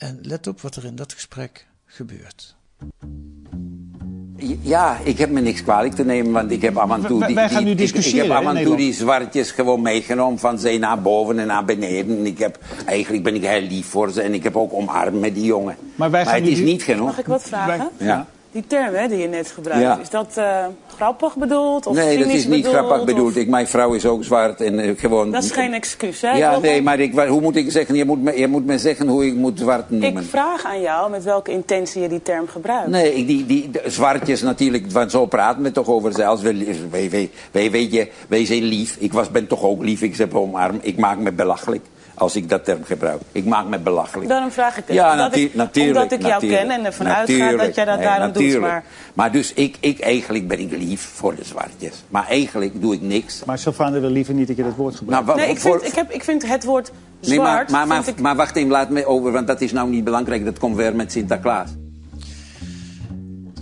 [0.04, 2.56] En let op wat er in dat gesprek gebeurt.
[4.62, 7.36] Ja, ik heb me niks kwalijk te nemen, want ik heb af en toe die,
[7.36, 9.52] wij gaan die- nu ik- discussiëren, Ik, heb hè, af en in toe die zwartjes
[9.52, 12.18] gewoon meegenomen van ze naar boven en naar beneden.
[12.18, 15.20] En ik heb, eigenlijk ben ik heel lief voor ze en ik heb ook omarmd
[15.20, 15.76] met die jongen.
[15.96, 17.06] Maar wij gaan het nu is niet genoeg.
[17.06, 17.90] Mag ik wat vragen?
[17.98, 18.28] Ja.
[18.54, 20.00] Die term hè, die je net gebruikt, Ja.
[20.02, 21.88] is dat eh, grappig bedoeld?
[21.88, 23.36] Of nee, dat is niet bedoeld, grappig of- bedoeld.
[23.36, 25.32] Ik, mijn vrouw is ook zwart en eh, gewoon...
[25.32, 26.32] Dat is geen excuus, hè?
[26.32, 27.96] Ja, nee, maar ik, hoe moet ik zeggen?
[27.96, 30.22] Je moet, me, je moet me zeggen hoe ik moet zwart noemen.
[30.24, 32.88] Ik vraag aan jou met welke intentie je die term gebruikt.
[32.88, 36.42] Nee, die, die, de zwartjes natuurlijk, want zo praten we toch over zelfs.
[36.42, 38.96] Wij, wij, wij, wij, weet je, wij zijn lief.
[39.00, 41.82] Ik was, ben toch ook lief, ik zeg omarm, ik maak me belachelijk.
[42.16, 43.22] Als ik dat term gebruik.
[43.32, 44.30] Ik maak me belachelijk.
[44.30, 44.96] Daarom vraag ik het.
[44.96, 45.98] Ja, Omdat ik- natuurlijk.
[45.98, 48.60] Omdat ik jou natuurlijk, ken en ervan uitga dat jij dat Nee, daarom doet.
[48.60, 52.04] Maar Maar dus ik, ik, eigenlijk ben ik lief voor de zwartjes.
[52.10, 53.44] Maar eigenlijk doe ik niks.
[53.46, 55.26] Maar Sylvana wil liever niet dat je dat woord gebruikt.
[55.26, 57.70] Nou, nee, ik voor- vind, ik, heb, ik vind het woord Nee, maar, zwart...
[57.72, 60.46] maar, maar, ik- maar wacht even, laat me over, want dat is nou niet belangrijk.
[60.46, 61.70] Dat komt weer met Sinterklaas.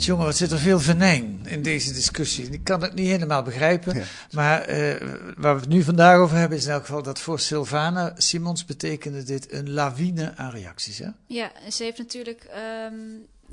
[0.06, 2.50] Jongen, wat zit er veel venijn in deze discussie.
[2.50, 4.04] Ik kan het niet helemaal begrijpen.
[4.32, 7.40] Maar eh, waar we het nu vandaag over hebben, is in elk geval dat voor
[7.40, 10.98] Sylvana Simons betekende dit een lawine aan reacties.
[10.98, 11.08] Hè?
[11.26, 12.94] Ja, en ze heeft natuurlijk ehm,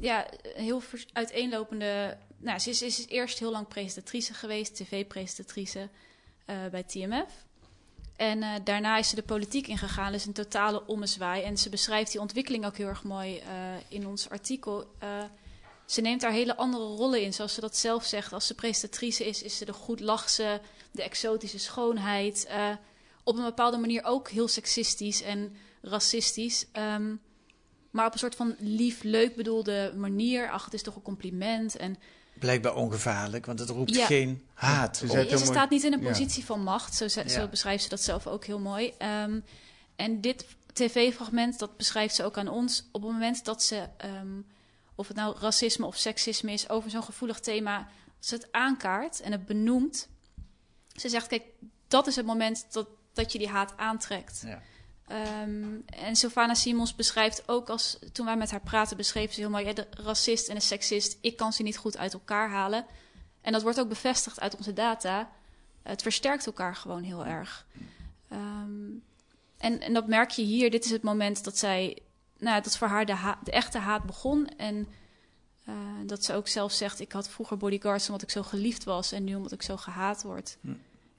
[0.00, 0.82] ja, een heel
[1.12, 2.16] uiteenlopende.
[2.38, 5.88] Nou, ze is, is eerst heel lang presentatrice geweest, tv-presentatrice
[6.44, 7.46] eh, bij TMF.
[8.16, 11.42] En eh, daarna is ze de politiek ingegaan, dus een totale ommezwaai.
[11.42, 13.46] En ze beschrijft die ontwikkeling ook heel erg mooi eh,
[13.88, 14.86] in ons artikel.
[15.88, 18.32] Ze neemt daar hele andere rollen in, zoals ze dat zelf zegt.
[18.32, 22.46] Als ze presentatrice is, is ze de goed lachse, de exotische schoonheid.
[22.46, 22.70] eh,
[23.24, 26.66] op een bepaalde manier ook heel seksistisch en racistisch.
[26.72, 27.14] Ehm,
[27.90, 30.50] maar op een soort van lief, leuk bedoelde manier.
[30.50, 31.76] Ach, het is toch een compliment.
[31.76, 31.96] En
[32.38, 34.06] Blijkbaar ongevaarlijk, want het roept Ja.
[34.06, 34.96] geen haat.
[34.96, 35.38] ze, op.
[35.38, 36.08] ze staat niet in een Ja.
[36.08, 36.94] positie van macht.
[36.94, 38.92] Zo, ze- zo beschrijft ze dat zelf ook heel mooi.
[38.98, 39.40] Ehm,
[39.96, 42.84] en dit tv-fragment, dat beschrijft ze ook aan ons.
[42.92, 44.28] Op het moment dat ze, ehm,
[44.98, 49.32] of het nou racisme of seksisme is, over zo'n gevoelig thema, ze het aankaart en
[49.32, 50.08] het benoemt.
[50.92, 51.42] Ze zegt, kijk,
[51.88, 54.42] dat is het moment dat, dat je die haat aantrekt.
[54.44, 54.62] Ja.
[55.06, 59.50] Ehm, en Sylvana Simons beschrijft ook als toen wij met haar praten, beschreef ze heel
[59.50, 62.86] mooi: ja, de racist en de seksist, ik kan ze niet goed uit elkaar halen.
[63.40, 65.30] En dat wordt ook bevestigd uit onze data.
[65.82, 67.66] Het versterkt elkaar gewoon heel erg.
[68.28, 68.90] Ehm,
[69.58, 70.70] en, en dat merk je hier.
[70.70, 71.98] Dit is het moment dat zij,
[72.38, 74.48] nou, dat voor haar de, ha- de echte haat begon.
[74.56, 74.86] En
[75.64, 75.74] eh,
[76.06, 79.24] dat ze ook zelf zegt: ik had vroeger bodyguards omdat ik zo geliefd was en
[79.24, 80.58] nu omdat ik zo gehaat word.
[80.60, 80.72] Hm.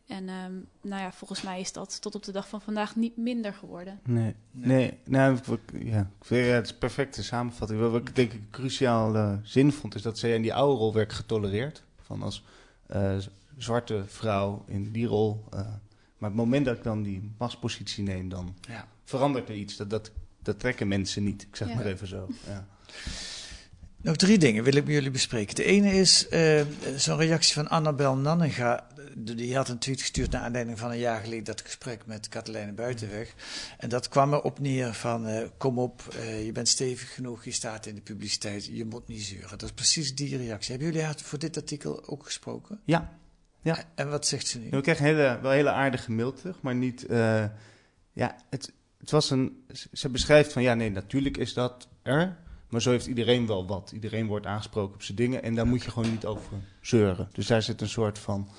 [0.07, 3.17] En ehm, nou ja, volgens mij is dat tot op de dag van vandaag niet
[3.17, 3.99] minder geworden.
[4.03, 4.97] Nee, nee.
[5.05, 5.39] nou,
[5.71, 7.79] ja, ik vind, ja, het is perfecte samenvatting.
[7.79, 10.93] Wat ik denk ik cruciaal eh, zin vond, is dat zij in die oude rol
[10.93, 11.83] werd getolereerd.
[12.01, 12.43] Van als
[12.87, 13.17] eh,
[13.57, 15.43] zwarte vrouw in die rol.
[15.51, 15.59] eh,
[16.17, 18.87] maar het moment dat ik dan die machtspositie neem, dan Ja.
[19.03, 19.75] verandert er iets.
[19.77, 20.11] Dat, dat,
[20.43, 21.41] dat trekken mensen niet.
[21.41, 21.75] Ik zeg Ja.
[21.75, 22.27] maar even zo.
[22.47, 22.67] Ja.
[24.01, 25.55] Nog drie dingen wil ik met jullie bespreken.
[25.55, 26.61] De ene is eh,
[26.95, 28.87] zo'n reactie van Annabel Nannega.
[29.15, 32.71] Die had een tweet gestuurd naar aanleiding van een jaar geleden dat gesprek met Katelijne
[32.71, 33.33] Buitenweg.
[33.77, 37.51] En dat kwam erop neer van eh, kom op, eh, je bent stevig genoeg, je
[37.51, 39.49] staat in de publiciteit, je moet niet zeuren.
[39.49, 40.69] Dat is precies die reactie.
[40.71, 42.79] Hebben jullie haar voor dit artikel ook gesproken?
[42.85, 43.17] Ja.
[43.61, 43.83] ja.
[43.95, 44.69] En wat zegt ze nu?
[44.69, 47.05] We kregen een hele, wel een hele aardige mail terug, maar niet...
[47.05, 47.45] eh,
[48.13, 49.65] ja, het, het was een...
[49.93, 52.37] Ze beschrijft van, ja, nee, natuurlijk is dat er...
[52.69, 53.91] Maar zo heeft iedereen wel wat.
[53.93, 55.43] Iedereen wordt aangesproken op zijn dingen.
[55.43, 57.29] En daar moet je gewoon niet over zeuren.
[57.31, 58.49] Dus daar zit een soort van...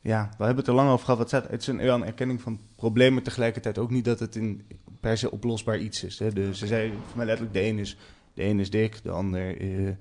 [0.00, 1.18] Ja, we hebben het er lang over gehad.
[1.18, 3.22] Wat staat, het is een, een erkenning van problemen.
[3.22, 4.66] Tegelijkertijd ook niet dat het in,
[5.00, 6.18] per se oplosbaar iets is.
[6.18, 6.32] Hè.
[6.32, 7.56] Dus ze zei voor mij letterlijk...
[7.56, 7.96] De een is,
[8.34, 9.94] de een is dik, de ander eh, eh,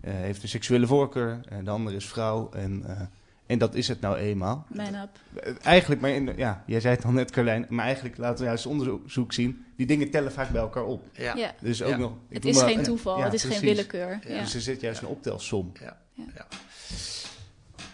[0.00, 1.40] heeft een seksuele voorkeur.
[1.48, 2.50] En de ander is vrouw.
[2.50, 3.00] En, eh,
[3.46, 4.66] en dat is het nou eenmaal.
[4.68, 5.08] Man up.
[5.44, 7.66] Eh, Eigenlijk, maar in, ja, jij zei het al net, Carlijn.
[7.68, 9.64] Maar eigenlijk laten we juist onderzoek zien.
[9.76, 11.02] Die dingen tellen vaak bij elkaar op.
[11.12, 11.34] Ja.
[11.36, 11.54] Ja.
[11.60, 11.96] Dus ook Ja.
[11.96, 12.12] nog.
[12.28, 14.20] Het is maar- geen toeval, het is geen willekeur.
[14.28, 14.40] Ja.
[14.40, 15.72] Dus er zit juist een optelsom.
[15.80, 15.96] Ja.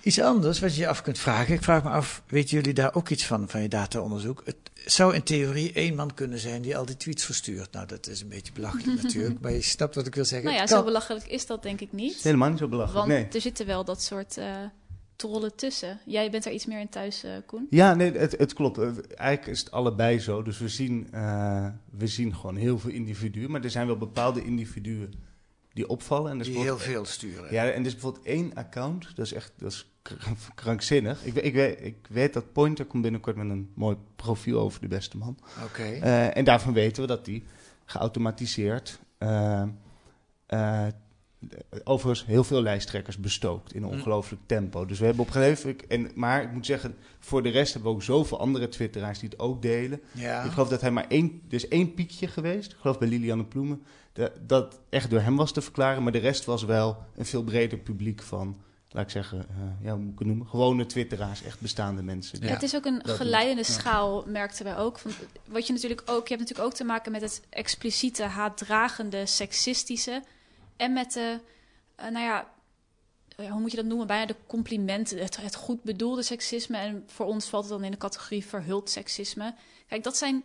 [0.02, 1.54] Iets anders wat je je af kunt vragen.
[1.54, 4.42] Ik vraag me af, weten jullie daar ook iets van, van je dataonderzoek?
[4.44, 7.72] Het zou in theorie één man kunnen zijn die al die tweets verstuurt.
[7.72, 10.48] Nou, dat is een beetje belachelijk natuurlijk, maar je snapt wat ik wil zeggen.
[10.48, 12.22] Nou ja, zo belachelijk is dat denk ik niet.
[12.22, 13.28] helemaal niet zo belachelijk, Want nee.
[13.32, 14.46] er zitten wel dat soort eh
[15.20, 15.98] trollen tussen.
[16.06, 17.66] Jij bent er iets meer in thuis, eh, Koen.
[17.70, 18.78] Ja, nee, het, het klopt.
[18.78, 20.42] Eh, Eigenlijk is het allebei zo.
[20.42, 23.50] Dus we zien, eh, we zien gewoon heel veel individuen.
[23.50, 25.12] Maar er zijn wel bepaalde individuen
[25.72, 26.30] die opvallen.
[26.30, 27.52] En Die heel veel sturen.
[27.52, 29.16] Ja, en er is bijvoorbeeld één account.
[29.16, 30.14] Dat is echt dat is kr-
[30.54, 31.24] krankzinnig.
[31.24, 34.80] Ik, weet- ik, weet, ik weet dat Pointer komt binnenkort met een mooi profiel over
[34.80, 35.38] de beste man.
[35.64, 35.82] Oké.
[35.82, 37.44] Eh, en daarvan weten we dat die
[37.84, 38.98] geautomatiseerd...
[41.84, 43.94] overigens heel veel lijsttrekkers bestookt in een Hm.
[43.94, 44.86] ongelooflijk tempo.
[44.86, 45.86] Dus we hebben op een gegeven moment...
[45.86, 49.28] En, maar ik moet zeggen, voor de rest hebben we ook zoveel andere twitteraars die
[49.28, 50.00] het ook delen.
[50.12, 50.42] Ja.
[50.42, 51.42] Ik geloof dat hij maar één...
[51.48, 53.82] Er is één piekje geweest, ik geloof bij Lilianne Ploemen...
[54.12, 56.02] Dat, dat echt door hem was te verklaren.
[56.02, 58.56] Maar de rest was wel een veel breder publiek van...
[58.92, 60.46] Laat ik zeggen, eh, ja, hoe moet ik het noemen?
[60.46, 62.40] Gewone twitteraars, echt bestaande mensen.
[62.40, 63.72] die Het is ook een dat geleidende Ja.
[63.72, 64.98] schaal, merkten wij ook.
[64.98, 65.10] Van,
[65.48, 70.22] wat je natuurlijk ook, je hebt natuurlijk ook te maken met het expliciete, haatdragende, seksistische.
[70.80, 71.40] En met de,
[71.94, 72.48] eh, nou ja,
[73.36, 74.06] eh, hoe moet je dat noemen?
[74.06, 76.76] Bijna de complimenten, het, het goed bedoelde seksisme.
[76.76, 79.54] En voor ons valt het dan in de categorie verhuld seksisme.
[79.88, 80.44] Kijk, dat zijn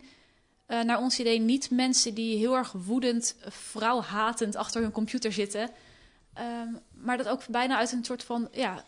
[0.66, 5.70] eh, naar ons idee niet mensen die heel erg woedend, vrouwhatend achter hun computer zitten.
[6.32, 8.84] Ehm, maar dat ook bijna uit een soort van ja,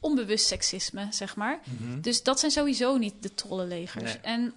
[0.00, 1.60] onbewust seksisme, zeg maar.
[1.64, 2.00] Mhm.
[2.00, 4.12] Dus dat zijn sowieso niet de trollenlegers.
[4.12, 4.22] Nee.
[4.22, 4.54] En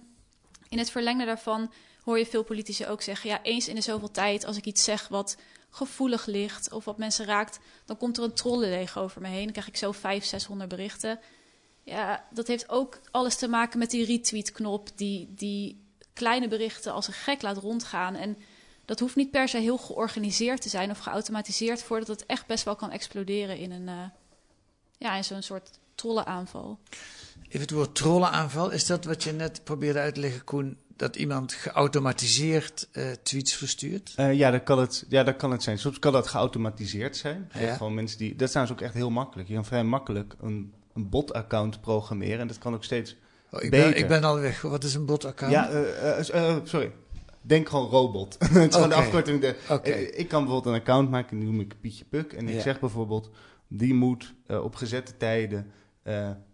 [0.68, 1.72] In het verlengde daarvan
[2.04, 4.84] hoor je veel politici ook zeggen: ja, eens in de zoveel tijd, als ik iets
[4.84, 5.36] zeg wat
[5.74, 9.42] gevoelig ligt of wat mensen raakt, dan komt er een trollenleeg over me heen.
[9.42, 11.20] Dan krijg ik zo 500, 600 berichten.
[11.82, 17.06] Ja, dat heeft ook alles te maken met die retweet-knop, die, die kleine berichten als
[17.06, 18.14] een gek laat rondgaan.
[18.14, 18.38] En
[18.84, 22.64] dat hoeft niet per se heel georganiseerd te zijn of geautomatiseerd voordat het echt best
[22.64, 24.04] wel kan exploderen in, een, uh,
[24.98, 26.78] ja, in zo'n soort trollenaanval.
[27.46, 30.78] Even het woord trollenaanval, is dat wat je net probeerde uit te leggen, Koen?
[30.96, 34.14] Dat iemand geautomatiseerd uh, tweets verstuurt?
[34.18, 35.78] Uh, ja, dat kan het, ja, dat kan het zijn.
[35.78, 37.50] Soms kan dat geautomatiseerd zijn.
[37.58, 37.88] Ja.
[37.88, 39.48] Mensen die, dat zijn ze ook echt heel makkelijk.
[39.48, 42.40] Je kan vrij makkelijk een, een bot-account programmeren.
[42.40, 43.16] En dat kan ook steeds
[43.50, 43.90] oh, ik beter.
[43.90, 44.62] Ben, ik ben al weg.
[44.62, 45.52] Wat is een bot-account?
[45.52, 46.92] Ja, uh, sorry.
[47.40, 48.36] Denk gewoon robot.
[48.38, 48.70] het is okay.
[48.70, 49.40] gewoon de afkorting.
[49.40, 50.02] De, okay.
[50.02, 52.32] Ik kan bijvoorbeeld een account maken, die noem ik Pietje Puk.
[52.32, 52.60] En ik Ja.
[52.60, 53.30] zeg bijvoorbeeld,
[53.68, 55.70] die moet op gezette tijden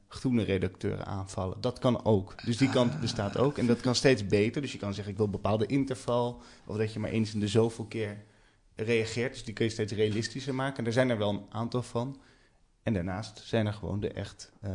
[0.09, 1.61] groene redacteuren aanvallen.
[1.61, 2.35] Dat kan ook.
[2.45, 3.59] Dus die kant bestaat ook.
[3.59, 4.63] En dat kan steeds beter.
[4.63, 6.43] Dus je kan zeggen, ik wil een bepaalde interval.
[6.67, 8.17] Of dat je maar eens in de zoveel keer
[8.75, 9.33] reageert.
[9.33, 10.79] Dus die kun je steeds realistischer maken.
[10.79, 12.21] En er zijn er wel een aantal van.
[12.83, 14.53] En daarnaast zijn er gewoon de echt...
[14.65, 14.71] Uh,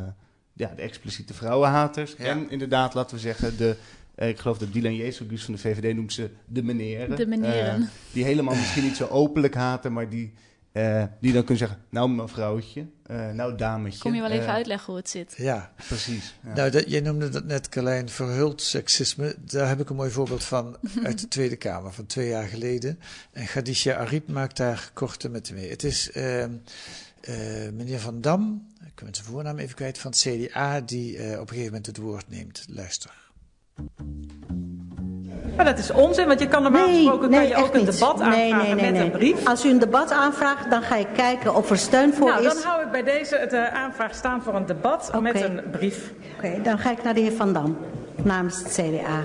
[0.54, 2.16] ja, de expliciete vrouwenhaters.
[2.18, 2.26] Ja.
[2.26, 3.78] En inderdaad, laten we zeggen, de...
[4.16, 7.18] Uh, ik geloof dat Dylan Jezus van de VVD noemt ze de meneren.
[7.18, 7.82] De meneren.
[7.82, 10.34] Uh, die helemaal misschien niet zo openlijk haten, maar die,
[10.74, 11.78] uh, die dan kunnen zeggen...
[11.90, 12.86] Nou mevrouwtje,
[13.34, 14.00] nou dametje.
[14.00, 15.34] Kom je wel even uitleggen hoe het zit.
[15.38, 15.74] Ja.
[15.88, 16.36] Precies.
[16.44, 16.54] Ja.
[16.54, 19.36] Nou, dat, jij noemde dat net, Carlijn, verhuld seksisme.
[19.40, 23.00] Daar heb ik een mooi voorbeeld van uit de Tweede Kamer van twee jaar geleden.
[23.32, 25.70] En Khadija Ariep maakt daar korte met mee.
[25.70, 26.12] Het is
[27.74, 30.82] meneer Van Dam, ik ben zijn voornaam even kwijt, van het CDA...
[30.82, 32.66] die op een gegeven moment het woord neemt.
[32.70, 33.32] Luister.
[35.56, 37.86] Maar dat is onzin, want je kan normaal nee, gesproken nee, kan je ook een
[37.86, 37.92] niet.
[37.92, 39.02] debat aanvragen nee, nee, met nee.
[39.02, 39.48] een brief.
[39.48, 42.54] Als u een debat aanvraagt, dan ga ik kijken of er steun voor nou, is.
[42.54, 45.22] dan hou ik bij deze het uh, aanvraag staan voor een debat okay.
[45.22, 46.12] met een brief.
[46.38, 47.78] Oké, okay, dan ga ik naar de heer Van Dam,
[48.16, 49.24] namens het CDA.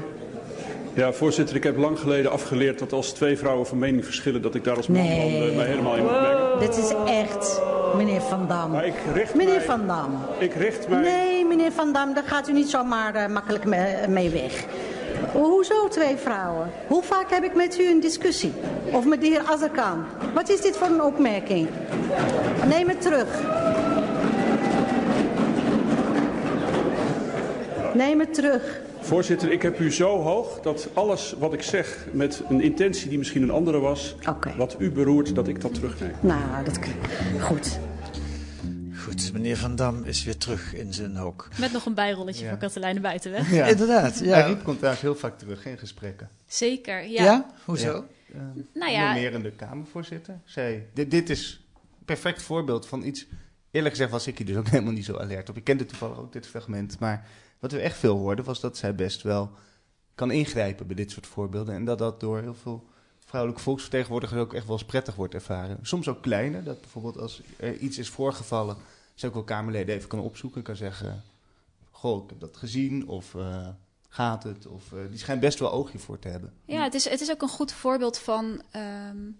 [0.95, 4.55] Ja, voorzitter, ik heb lang geleden afgeleerd dat als twee vrouwen van mening verschillen, dat
[4.55, 5.51] ik daar als man nee.
[5.51, 6.59] uh, mij helemaal in moet mengen.
[6.59, 7.61] Dit is echt,
[7.97, 8.71] meneer Van Dam.
[8.71, 10.19] Maar ik richt meneer mij, Van Dam.
[10.39, 11.01] Ik richt mij...
[11.01, 14.65] Nee, meneer Van Dam, daar gaat u niet zomaar uh, makkelijk mee, mee weg.
[15.33, 16.71] Hoezo twee vrouwen?
[16.87, 18.53] Hoe vaak heb ik met u een discussie?
[18.93, 20.05] Of met de heer Azarkan?
[20.35, 21.69] Wat is dit voor een opmerking?
[22.67, 23.43] Neem het terug.
[27.95, 28.81] Neem het terug.
[29.01, 33.19] Voorzitter, ik heb u zo hoog dat alles wat ik zeg met een intentie die
[33.19, 34.55] misschien een andere was, okay.
[34.57, 36.13] wat u beroert, dat ik dat terugneem.
[36.21, 36.79] Nou, dat
[37.41, 37.79] goed.
[39.23, 41.49] Goed, meneer Van Dam is weer terug in zijn hok.
[41.59, 42.51] Met nog een bijrolletje ja.
[42.51, 43.53] voor Katelijne Buitenweg.
[43.53, 43.67] Ja.
[43.67, 44.43] Inderdaad, ja.
[44.43, 46.29] Ariep komt trouwens heel vaak terug in gesprekken.
[46.47, 47.23] Zeker, ja.
[47.23, 47.55] Ja?
[47.65, 48.07] Hoezo?
[48.27, 48.35] Ja.
[48.35, 49.05] Uh, nou ja.
[49.13, 50.41] Normerende Kamervoorzitter.
[50.45, 53.27] Zei, dit, dit is een perfect voorbeeld van iets...
[53.71, 55.57] Eerlijk gezegd was ik hier dus ook helemaal niet zo alert op.
[55.57, 57.27] Ik kende toevallig ook dit fragment, maar...
[57.59, 59.51] Wat we echt veel hoorden was dat zij best wel
[60.15, 61.75] kan ingrijpen bij dit soort voorbeelden.
[61.75, 62.89] En dat dat door heel veel
[63.25, 65.79] vrouwelijke volksvertegenwoordigers ook echt wel eens prettig wordt ervaren.
[65.83, 68.77] Soms ook kleiner, dat bijvoorbeeld als er iets is voorgevallen,
[69.21, 71.23] ze ook wel Kamerleden even kunnen opzoeken en kan zeggen:
[71.91, 73.69] Goh, ik heb dat gezien, of uh,
[74.09, 74.67] gaat het?
[74.67, 76.53] Of uh, die schijnt best wel oog hiervoor te hebben.
[76.65, 78.63] Ja, het is, het is ook een goed voorbeeld van.
[78.77, 79.39] Um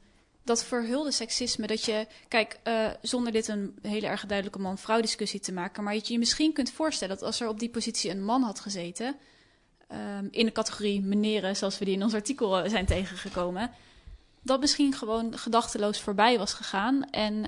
[0.49, 5.41] dat verhulde seksisme, dat je, kijk, uh, zonder dit een hele erg duidelijke man-vrouw discussie
[5.41, 8.11] te maken, maar dat je je misschien kunt voorstellen dat als er op die positie
[8.11, 9.17] een man had gezeten,
[9.93, 13.71] um, in de categorie meneren, zoals we die in ons artikel zijn tegengekomen,
[14.43, 17.11] dat misschien gewoon gedachteloos voorbij was gegaan.
[17.11, 17.43] En uh,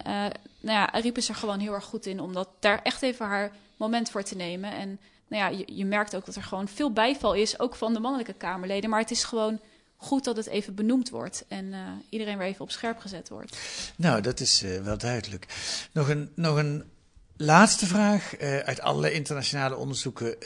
[0.61, 3.27] nou ja, Ariep is er gewoon heel erg goed in om dat daar echt even
[3.27, 4.73] haar moment voor te nemen.
[4.73, 4.99] En
[5.29, 8.01] nou ja, je, je merkt ook dat er gewoon veel bijval is, ook van de
[8.01, 9.61] mannelijke Kamerleden, maar het is gewoon
[9.97, 13.57] goed dat het even benoemd wordt en uh, iedereen weer even op scherp gezet wordt.
[13.97, 15.47] Nou, dat is uh, wel duidelijk.
[15.93, 16.85] Nog een, nog een
[17.41, 18.41] laatste vraag.
[18.41, 20.37] Uh, uit alle internationale onderzoeken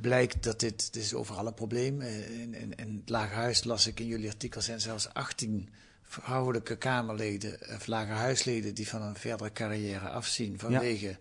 [0.00, 2.00] blijkt dat dit, dit is overal een probleem.
[2.00, 5.68] in, in, in het Lagerhuis las ik in jullie artikel zijn zelfs 18
[6.02, 11.16] vrouwelijke Kamerleden of lagerhuisleden die van een verdere carrière afzien vanwege ja.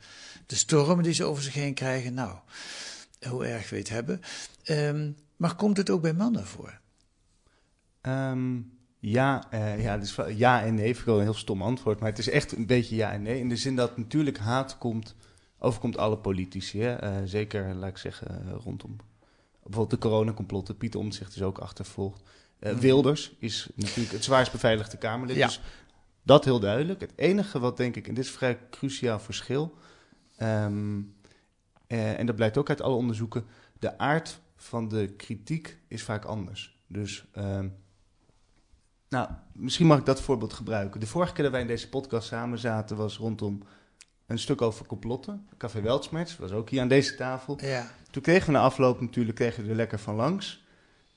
[0.46, 2.14] de stormen die ze over zich heen krijgen.
[2.14, 2.38] Nou,
[3.28, 4.22] hoe erg we het hebben.
[4.66, 6.80] Um, maar komt het ook bij mannen voor?
[8.02, 8.75] Um,
[9.10, 10.90] ja, uh, ja, dus ja en nee.
[10.90, 13.40] Ik wil een heel stom antwoord, maar het is echt een beetje ja en nee.
[13.40, 15.16] In de zin dat natuurlijk haat komt,
[15.60, 16.82] overkomt alle politici.
[16.82, 17.04] Hè?
[17.04, 18.96] Uh, zeker, laat ik zeggen, uh, rondom
[19.64, 20.78] bijvoorbeeld de coronacomplotten.
[20.78, 22.22] Pieter Omtzigt is ook achtervolgd.
[22.60, 22.80] Mm.
[22.80, 25.36] Wilders is natuurlijk het zwaarst beveiligde Kamerlid.
[25.36, 25.46] Ja.
[25.46, 25.62] Dus
[26.24, 27.02] dat heel duidelijk.
[27.02, 29.74] Het enige wat denk ik, en dit is een vrij cruciaal verschil...
[30.42, 31.14] Um,
[31.88, 33.46] en dat blijkt ook uit alle onderzoeken...
[33.80, 36.80] de aard van de kritiek is vaak anders.
[36.88, 37.26] Dus...
[37.38, 37.76] Um,
[39.10, 41.00] nou, misschien mag ik dat voorbeeld gebruiken.
[41.00, 43.64] De vorige keer dat wij in deze podcast samen zaten was rondom
[44.28, 45.48] een stuk over complotten.
[45.58, 47.58] Café Weltschmerz was ook hier aan deze tafel.
[47.62, 47.92] Ja.
[48.12, 50.65] Toen kregen we na afloop natuurlijk kregen we er lekker van langs.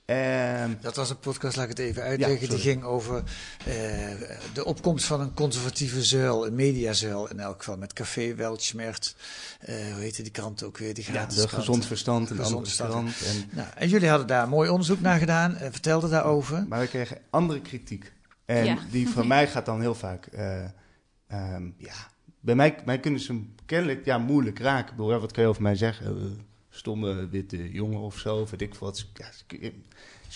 [0.09, 2.41] En, Dat was een podcast, laat ik het even uitleggen.
[2.41, 3.23] Ja, die ging over
[3.65, 3.73] eh,
[4.53, 7.77] de opkomst van een conservatieve zuil, een mediazuil in elk geval.
[7.77, 9.13] Met Café Weltschmerz,
[9.59, 10.93] eh hoe heette die krant ook weer?
[10.93, 11.63] Die Ja, gratis de krant.
[11.63, 13.15] Gezond Verstand en de Gezond andere Verstand.
[13.17, 13.35] krant.
[13.51, 16.65] En- Nou, en jullie hadden daar mooi onderzoek naar gedaan en vertelden daarover.
[16.67, 18.13] Maar we kregen andere kritiek.
[18.45, 18.77] En Ja.
[18.91, 20.25] die van mij gaat dan heel vaak...
[20.25, 20.63] eh,
[21.27, 21.93] ehm, ja,
[22.39, 24.91] bij mij, mij kunnen ze kennelijk ja, moeilijk raken.
[24.91, 26.47] Ik bedoel, wat kan je over mij zeggen?
[26.79, 29.05] Stomme witte jongen of zo, weet ik wat.
[29.13, 29.79] Ja, ze kunnen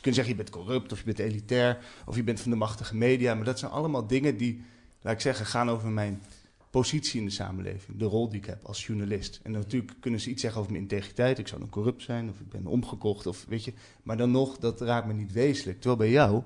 [0.01, 1.85] zeggen, je bent corrupt, of je bent elitair...
[2.05, 3.35] of je bent van de machtige media.
[3.35, 4.61] Maar dat zijn allemaal dingen die,
[5.01, 6.21] laat ik zeggen, gaan over mijn
[6.69, 7.97] positie in de samenleving.
[7.97, 9.39] De rol die ik heb als journalist.
[9.43, 11.39] En natuurlijk kunnen ze iets zeggen over mijn integriteit.
[11.39, 13.73] Ik zou dan corrupt zijn, of ik ben omgekocht, of weet je.
[14.03, 15.77] Maar dan nog, dat raakt me niet wezenlijk.
[15.77, 16.43] Terwijl bij jou...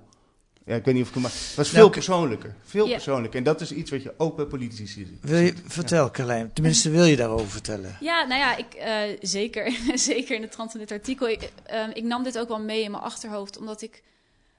[0.68, 1.32] Ja, ik weet niet of ik het maar.
[1.32, 2.56] Het was veel Nou, persoonlijker.
[2.64, 2.94] Veel Ja.
[2.94, 3.38] persoonlijker.
[3.38, 5.10] En dat is iets wat je ook bij politici ziet.
[5.22, 7.98] Wil je, vertel Carlijn, tenminste wil je daarover vertellen?
[8.00, 9.72] Ja, nou ja, ik, eh, zeker,
[10.12, 11.28] zeker in de trant van dit artikel.
[11.30, 14.04] Ik, eh, ik nam dit ook wel mee in mijn achterhoofd, omdat ik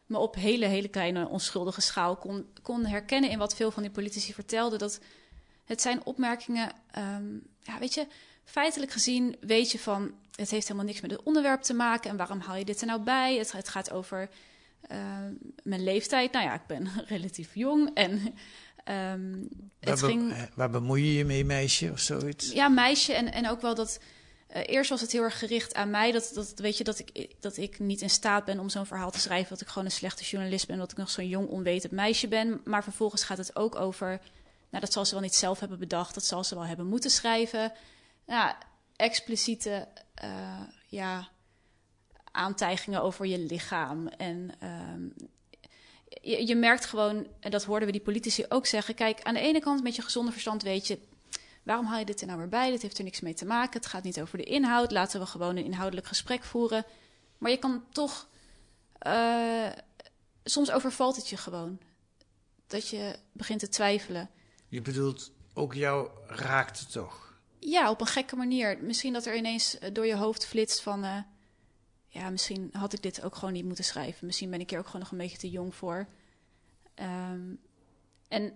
[0.06, 3.92] me op hele, hele kleine onschuldige schaal kon, kon herkennen in wat veel van die
[3.92, 4.78] politici vertelden.
[4.78, 5.00] Dat
[5.64, 7.24] het zijn opmerkingen, ehm,
[7.62, 8.06] ja, weet je,
[8.44, 12.16] feitelijk gezien weet je van, het heeft helemaal niks met het onderwerp te maken en
[12.16, 13.36] waarom haal je dit er nou bij?
[13.36, 14.28] Het, het gaat over
[14.80, 16.32] ehm, mijn leeftijd.
[16.32, 18.34] Nou ja, ik ben relatief jong en
[18.84, 19.32] ehm,
[19.80, 20.32] het waar, be- ging...
[20.32, 22.52] eh, waar bemoei je je mee, meisje, of zoiets?
[22.52, 23.12] Ja, meisje.
[23.12, 24.00] En, en ook wel dat.
[24.48, 26.12] eh, eerst was het heel erg gericht aan mij.
[26.12, 29.10] Dat, dat, weet je, dat, ik, dat ik niet in staat ben om zo'n verhaal
[29.10, 29.48] te schrijven.
[29.48, 30.78] Dat ik gewoon een slechte journalist ben.
[30.78, 32.60] Dat ik nog zo'n jong, onwetend meisje ben.
[32.64, 34.08] Maar vervolgens gaat het ook over.
[34.70, 36.14] Nou, dat zal ze wel niet zelf hebben bedacht.
[36.14, 37.72] Dat zal ze wel hebben moeten schrijven.
[38.26, 38.54] Nou,
[38.96, 39.88] expliciete.
[40.14, 41.28] eh, ja.
[42.38, 44.06] Aantijgingen over je lichaam.
[44.08, 44.50] En.
[44.58, 45.02] ehm,
[46.22, 48.94] je, je merkt gewoon, en dat hoorden we die politici ook zeggen.
[48.94, 50.98] Kijk, aan de ene kant met je gezonde verstand weet je.
[51.62, 52.70] Waarom haal je dit er nou weer bij?
[52.70, 53.80] Dit heeft er niks mee te maken.
[53.80, 54.90] Het gaat niet over de inhoud.
[54.92, 56.84] Laten we gewoon een inhoudelijk gesprek voeren.
[57.38, 58.28] Maar je kan toch.
[58.98, 59.66] eh,
[60.44, 61.78] soms overvalt het je gewoon.
[62.66, 64.30] Dat je begint te twijfelen.
[64.68, 67.38] Je bedoelt, ook jou raakt het toch?
[67.58, 68.78] Ja, op een gekke manier.
[68.80, 71.04] Misschien dat er ineens eh, door je hoofd flitst van.
[71.04, 71.18] eh,
[72.08, 74.26] ja, misschien had ik dit ook gewoon niet moeten schrijven.
[74.26, 76.06] Misschien ben ik hier ook gewoon nog een beetje te jong voor.
[76.94, 77.54] Ehm,
[78.28, 78.52] en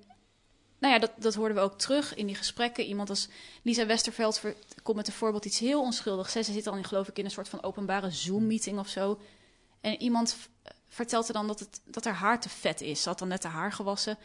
[0.78, 2.84] nou ja, dat, dat hoorden we ook terug in die gesprekken.
[2.84, 3.28] Iemand als
[3.62, 6.32] Lisa Westerveld ver- komt met een voorbeeld iets heel onschuldigs.
[6.32, 9.20] Ze zit dan, geloof ik, in een soort van openbare Zoom-meeting of zo.
[9.80, 10.36] En iemand
[10.88, 13.02] vertelt er dan dat, het, dat haar haar te vet is.
[13.02, 14.18] Ze had dan net haar haar gewassen.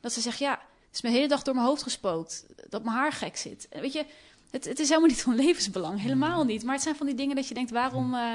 [0.00, 2.46] Dat ze zegt, ja, het is de hele dag door mijn hoofd gespookt.
[2.68, 3.68] Dat mijn haar gek zit.
[3.68, 4.06] En weet je,
[4.50, 6.00] het, het is helemaal niet van levensbelang.
[6.00, 6.64] Helemaal niet.
[6.64, 8.34] Maar het zijn van die dingen dat je denkt, waarom, eh,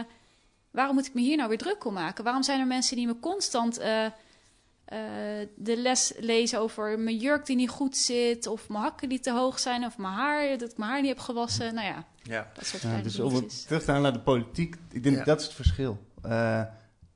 [0.71, 2.23] waarom moet ik me hier nou weer druk om maken?
[2.23, 4.11] Waarom zijn er mensen die me constant eh, eh,
[5.55, 8.47] de les lezen over mijn jurk die niet goed zit...
[8.47, 9.85] of mijn hakken die te hoog zijn...
[9.85, 11.73] of mijn haar, dat ik mijn haar niet heb gewassen.
[11.73, 12.51] Nou ja, Ja.
[12.53, 15.15] dat soort Ja, kleine dus om het terug te gaan naar de politiek, ik denk
[15.17, 15.23] Ja.
[15.23, 16.05] dat is het verschil.
[16.21, 16.61] Eh,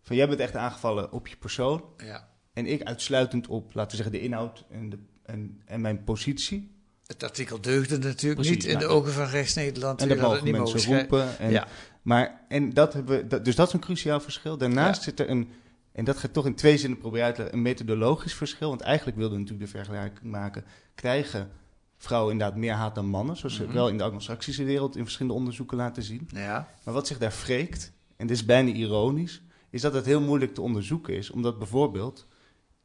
[0.01, 1.83] van jij bent echt aangevallen op je persoon.
[1.97, 2.27] Ja.
[2.53, 6.74] En ik uitsluitend op, laten we zeggen, de inhoud en, de, en, en mijn positie.
[7.07, 10.01] Het artikel deugde natuurlijk Precies, niet in de ogen van rechts-Nederland.
[10.01, 11.37] En U dat mogen niet mensen mogen roepen.
[11.39, 11.67] En, Ja.
[12.01, 14.57] maar, en dat hebben we, dat, dus dat is een cruciaal verschil.
[14.57, 15.49] Daarnaast zit er een,
[15.91, 18.69] en dat gaat toch in twee zinnen proberen uit te leggen, een methodologisch verschil.
[18.69, 20.63] Want eigenlijk wilden we natuurlijk de vergelijking maken.
[20.95, 21.49] Krijgen
[21.97, 23.37] vrouwen inderdaad meer haat dan mannen?
[23.37, 23.67] Zoals Mhm.
[23.67, 26.29] ze wel in de anglo-saxische wereld in verschillende onderzoeken laten zien.
[26.33, 26.67] Ja.
[26.83, 30.53] Maar wat zich daar wreekt, en dit is bijna ironisch, is dat het heel moeilijk
[30.53, 31.29] te onderzoeken is.
[31.31, 32.27] Omdat bijvoorbeeld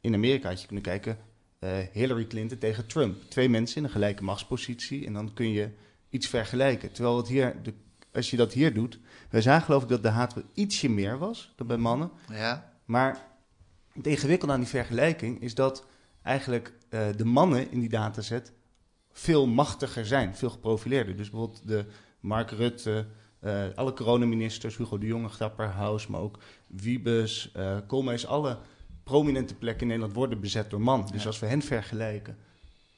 [0.00, 1.18] in Amerika had je kunnen kijken,
[1.60, 3.22] eh, Hillary Clinton tegen Trump.
[3.28, 5.70] Twee mensen in een gelijke machtspositie en dan kun je
[6.08, 6.92] iets vergelijken.
[6.92, 7.74] Terwijl het hier, de,
[8.12, 8.98] als je dat hier doet,
[9.30, 12.10] wij zagen geloof ik dat de haat wel ietsje meer was dan bij mannen.
[12.32, 12.72] Ja.
[12.84, 13.26] Maar
[13.92, 15.86] het ingewikkelde aan die vergelijking is dat
[16.22, 18.52] eigenlijk eh, de mannen in die dataset
[19.12, 21.16] veel machtiger zijn, veel geprofileerder.
[21.16, 21.84] Dus bijvoorbeeld de
[22.20, 23.06] Mark Rutte,
[23.40, 28.58] eh, alle coronaministers, Hugo de Jonge, Grapperhaus, maar ook Wiebes, eh Koolmees, alle
[29.10, 31.12] prominente plekken in Nederland worden bezet door mannen.
[31.12, 31.26] Dus Ja.
[31.26, 32.36] als we hen vergelijken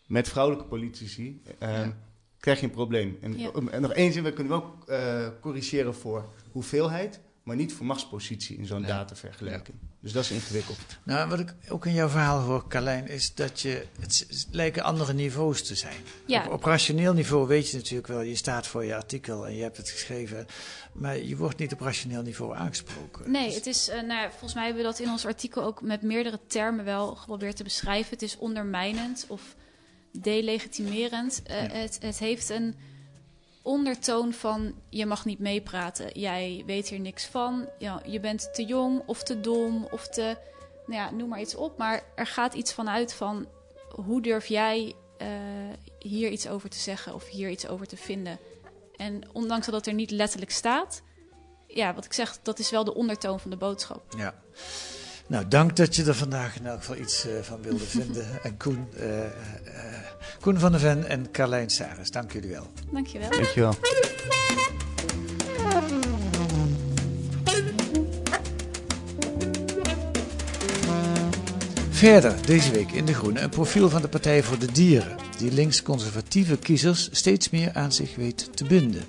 [0.07, 1.88] met vrouwelijke politici, eh,
[2.38, 3.18] krijg je een probleem.
[3.20, 3.51] En, Ja.
[3.70, 7.87] en nog één zin, we kunnen we ook eh, corrigeren voor hoeveelheid, maar niet voor
[7.87, 9.77] machtspositie in zo'n datavergelijking.
[10.03, 10.79] Dus dat is ingewikkeld.
[11.03, 13.87] Nou, wat ik ook in jouw verhaal hoor, Carlijn, is dat je.
[14.01, 15.97] Het, lijken andere niveaus te zijn.
[16.27, 16.45] Ja.
[16.45, 19.62] Op, op rationeel niveau weet je natuurlijk wel, je staat voor je artikel en je
[19.62, 20.47] hebt het geschreven.
[20.93, 23.31] Maar je wordt niet op rationeel niveau aangesproken.
[23.31, 25.83] Nee, het is, eh, nou ja, volgens mij hebben we dat in ons artikel ook
[25.83, 28.11] met meerdere termen wel geprobeerd te beschrijven.
[28.11, 29.43] Het is ondermijnend of
[30.12, 31.43] delegitimerend.
[31.43, 32.75] Eh, het, het heeft een
[33.63, 36.21] ondertoon van je mag niet meepraten.
[36.21, 37.69] Jij weet hier niks van.
[38.04, 40.37] Je bent te jong of te dom of te,
[40.87, 41.79] nou ja, noem maar iets op.
[41.79, 43.46] Maar er gaat iets vanuit van
[44.04, 45.29] hoe durf jij eh,
[45.98, 48.38] hier iets over te zeggen of hier iets over te vinden.
[48.96, 51.02] En ondanks dat het er niet letterlijk staat,
[51.67, 54.02] ja, wat ik zeg, dat is wel de ondertoon van de boodschap.
[54.17, 54.35] Ja.
[55.33, 58.27] Nou, dank dat je er vandaag in elk geval iets uh, van wilde vinden.
[58.43, 59.25] en Koen, uh, uh,
[60.41, 62.71] Koen van der Ven en Carlijn Saris, dank jullie wel.
[62.91, 63.31] Dank je wel.
[63.31, 63.75] Dank je wel.
[71.91, 75.53] Verder deze week in De Groene een profiel van de Partij voor de Dieren, die
[75.53, 79.03] links-conservatieve kiezers steeds meer aan zich weet te binden.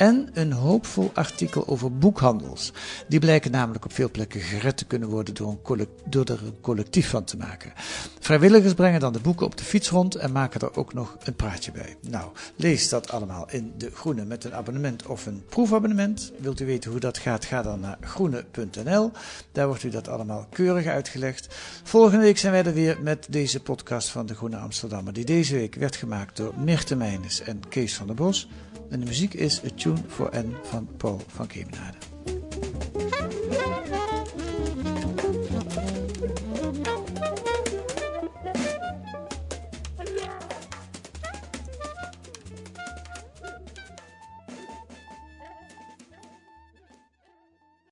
[0.00, 2.72] En een hoopvol artikel over boekhandels.
[3.08, 6.60] Die blijken namelijk op veel plekken gered te kunnen worden door, een door er een
[6.60, 7.72] collectief van te maken.
[8.20, 11.34] Vrijwilligers brengen dan de boeken op de fiets rond en maken er ook nog een
[11.34, 11.96] praatje bij.
[12.08, 16.32] Nou, lees dat allemaal in De Groene met een abonnement of een proefabonnement.
[16.38, 19.10] Wilt u weten hoe dat gaat, ga dan naar groene.nl.
[19.52, 21.54] Daar wordt u dat allemaal keurig uitgelegd.
[21.82, 25.12] Volgende week zijn wij er weer met deze podcast van De Groene Amsterdammer.
[25.12, 28.48] Die deze week werd gemaakt door Mirte Meijnes en Kees van der Bos.
[28.90, 31.96] En de muziek is A Tune for N van Paul van Kemenade.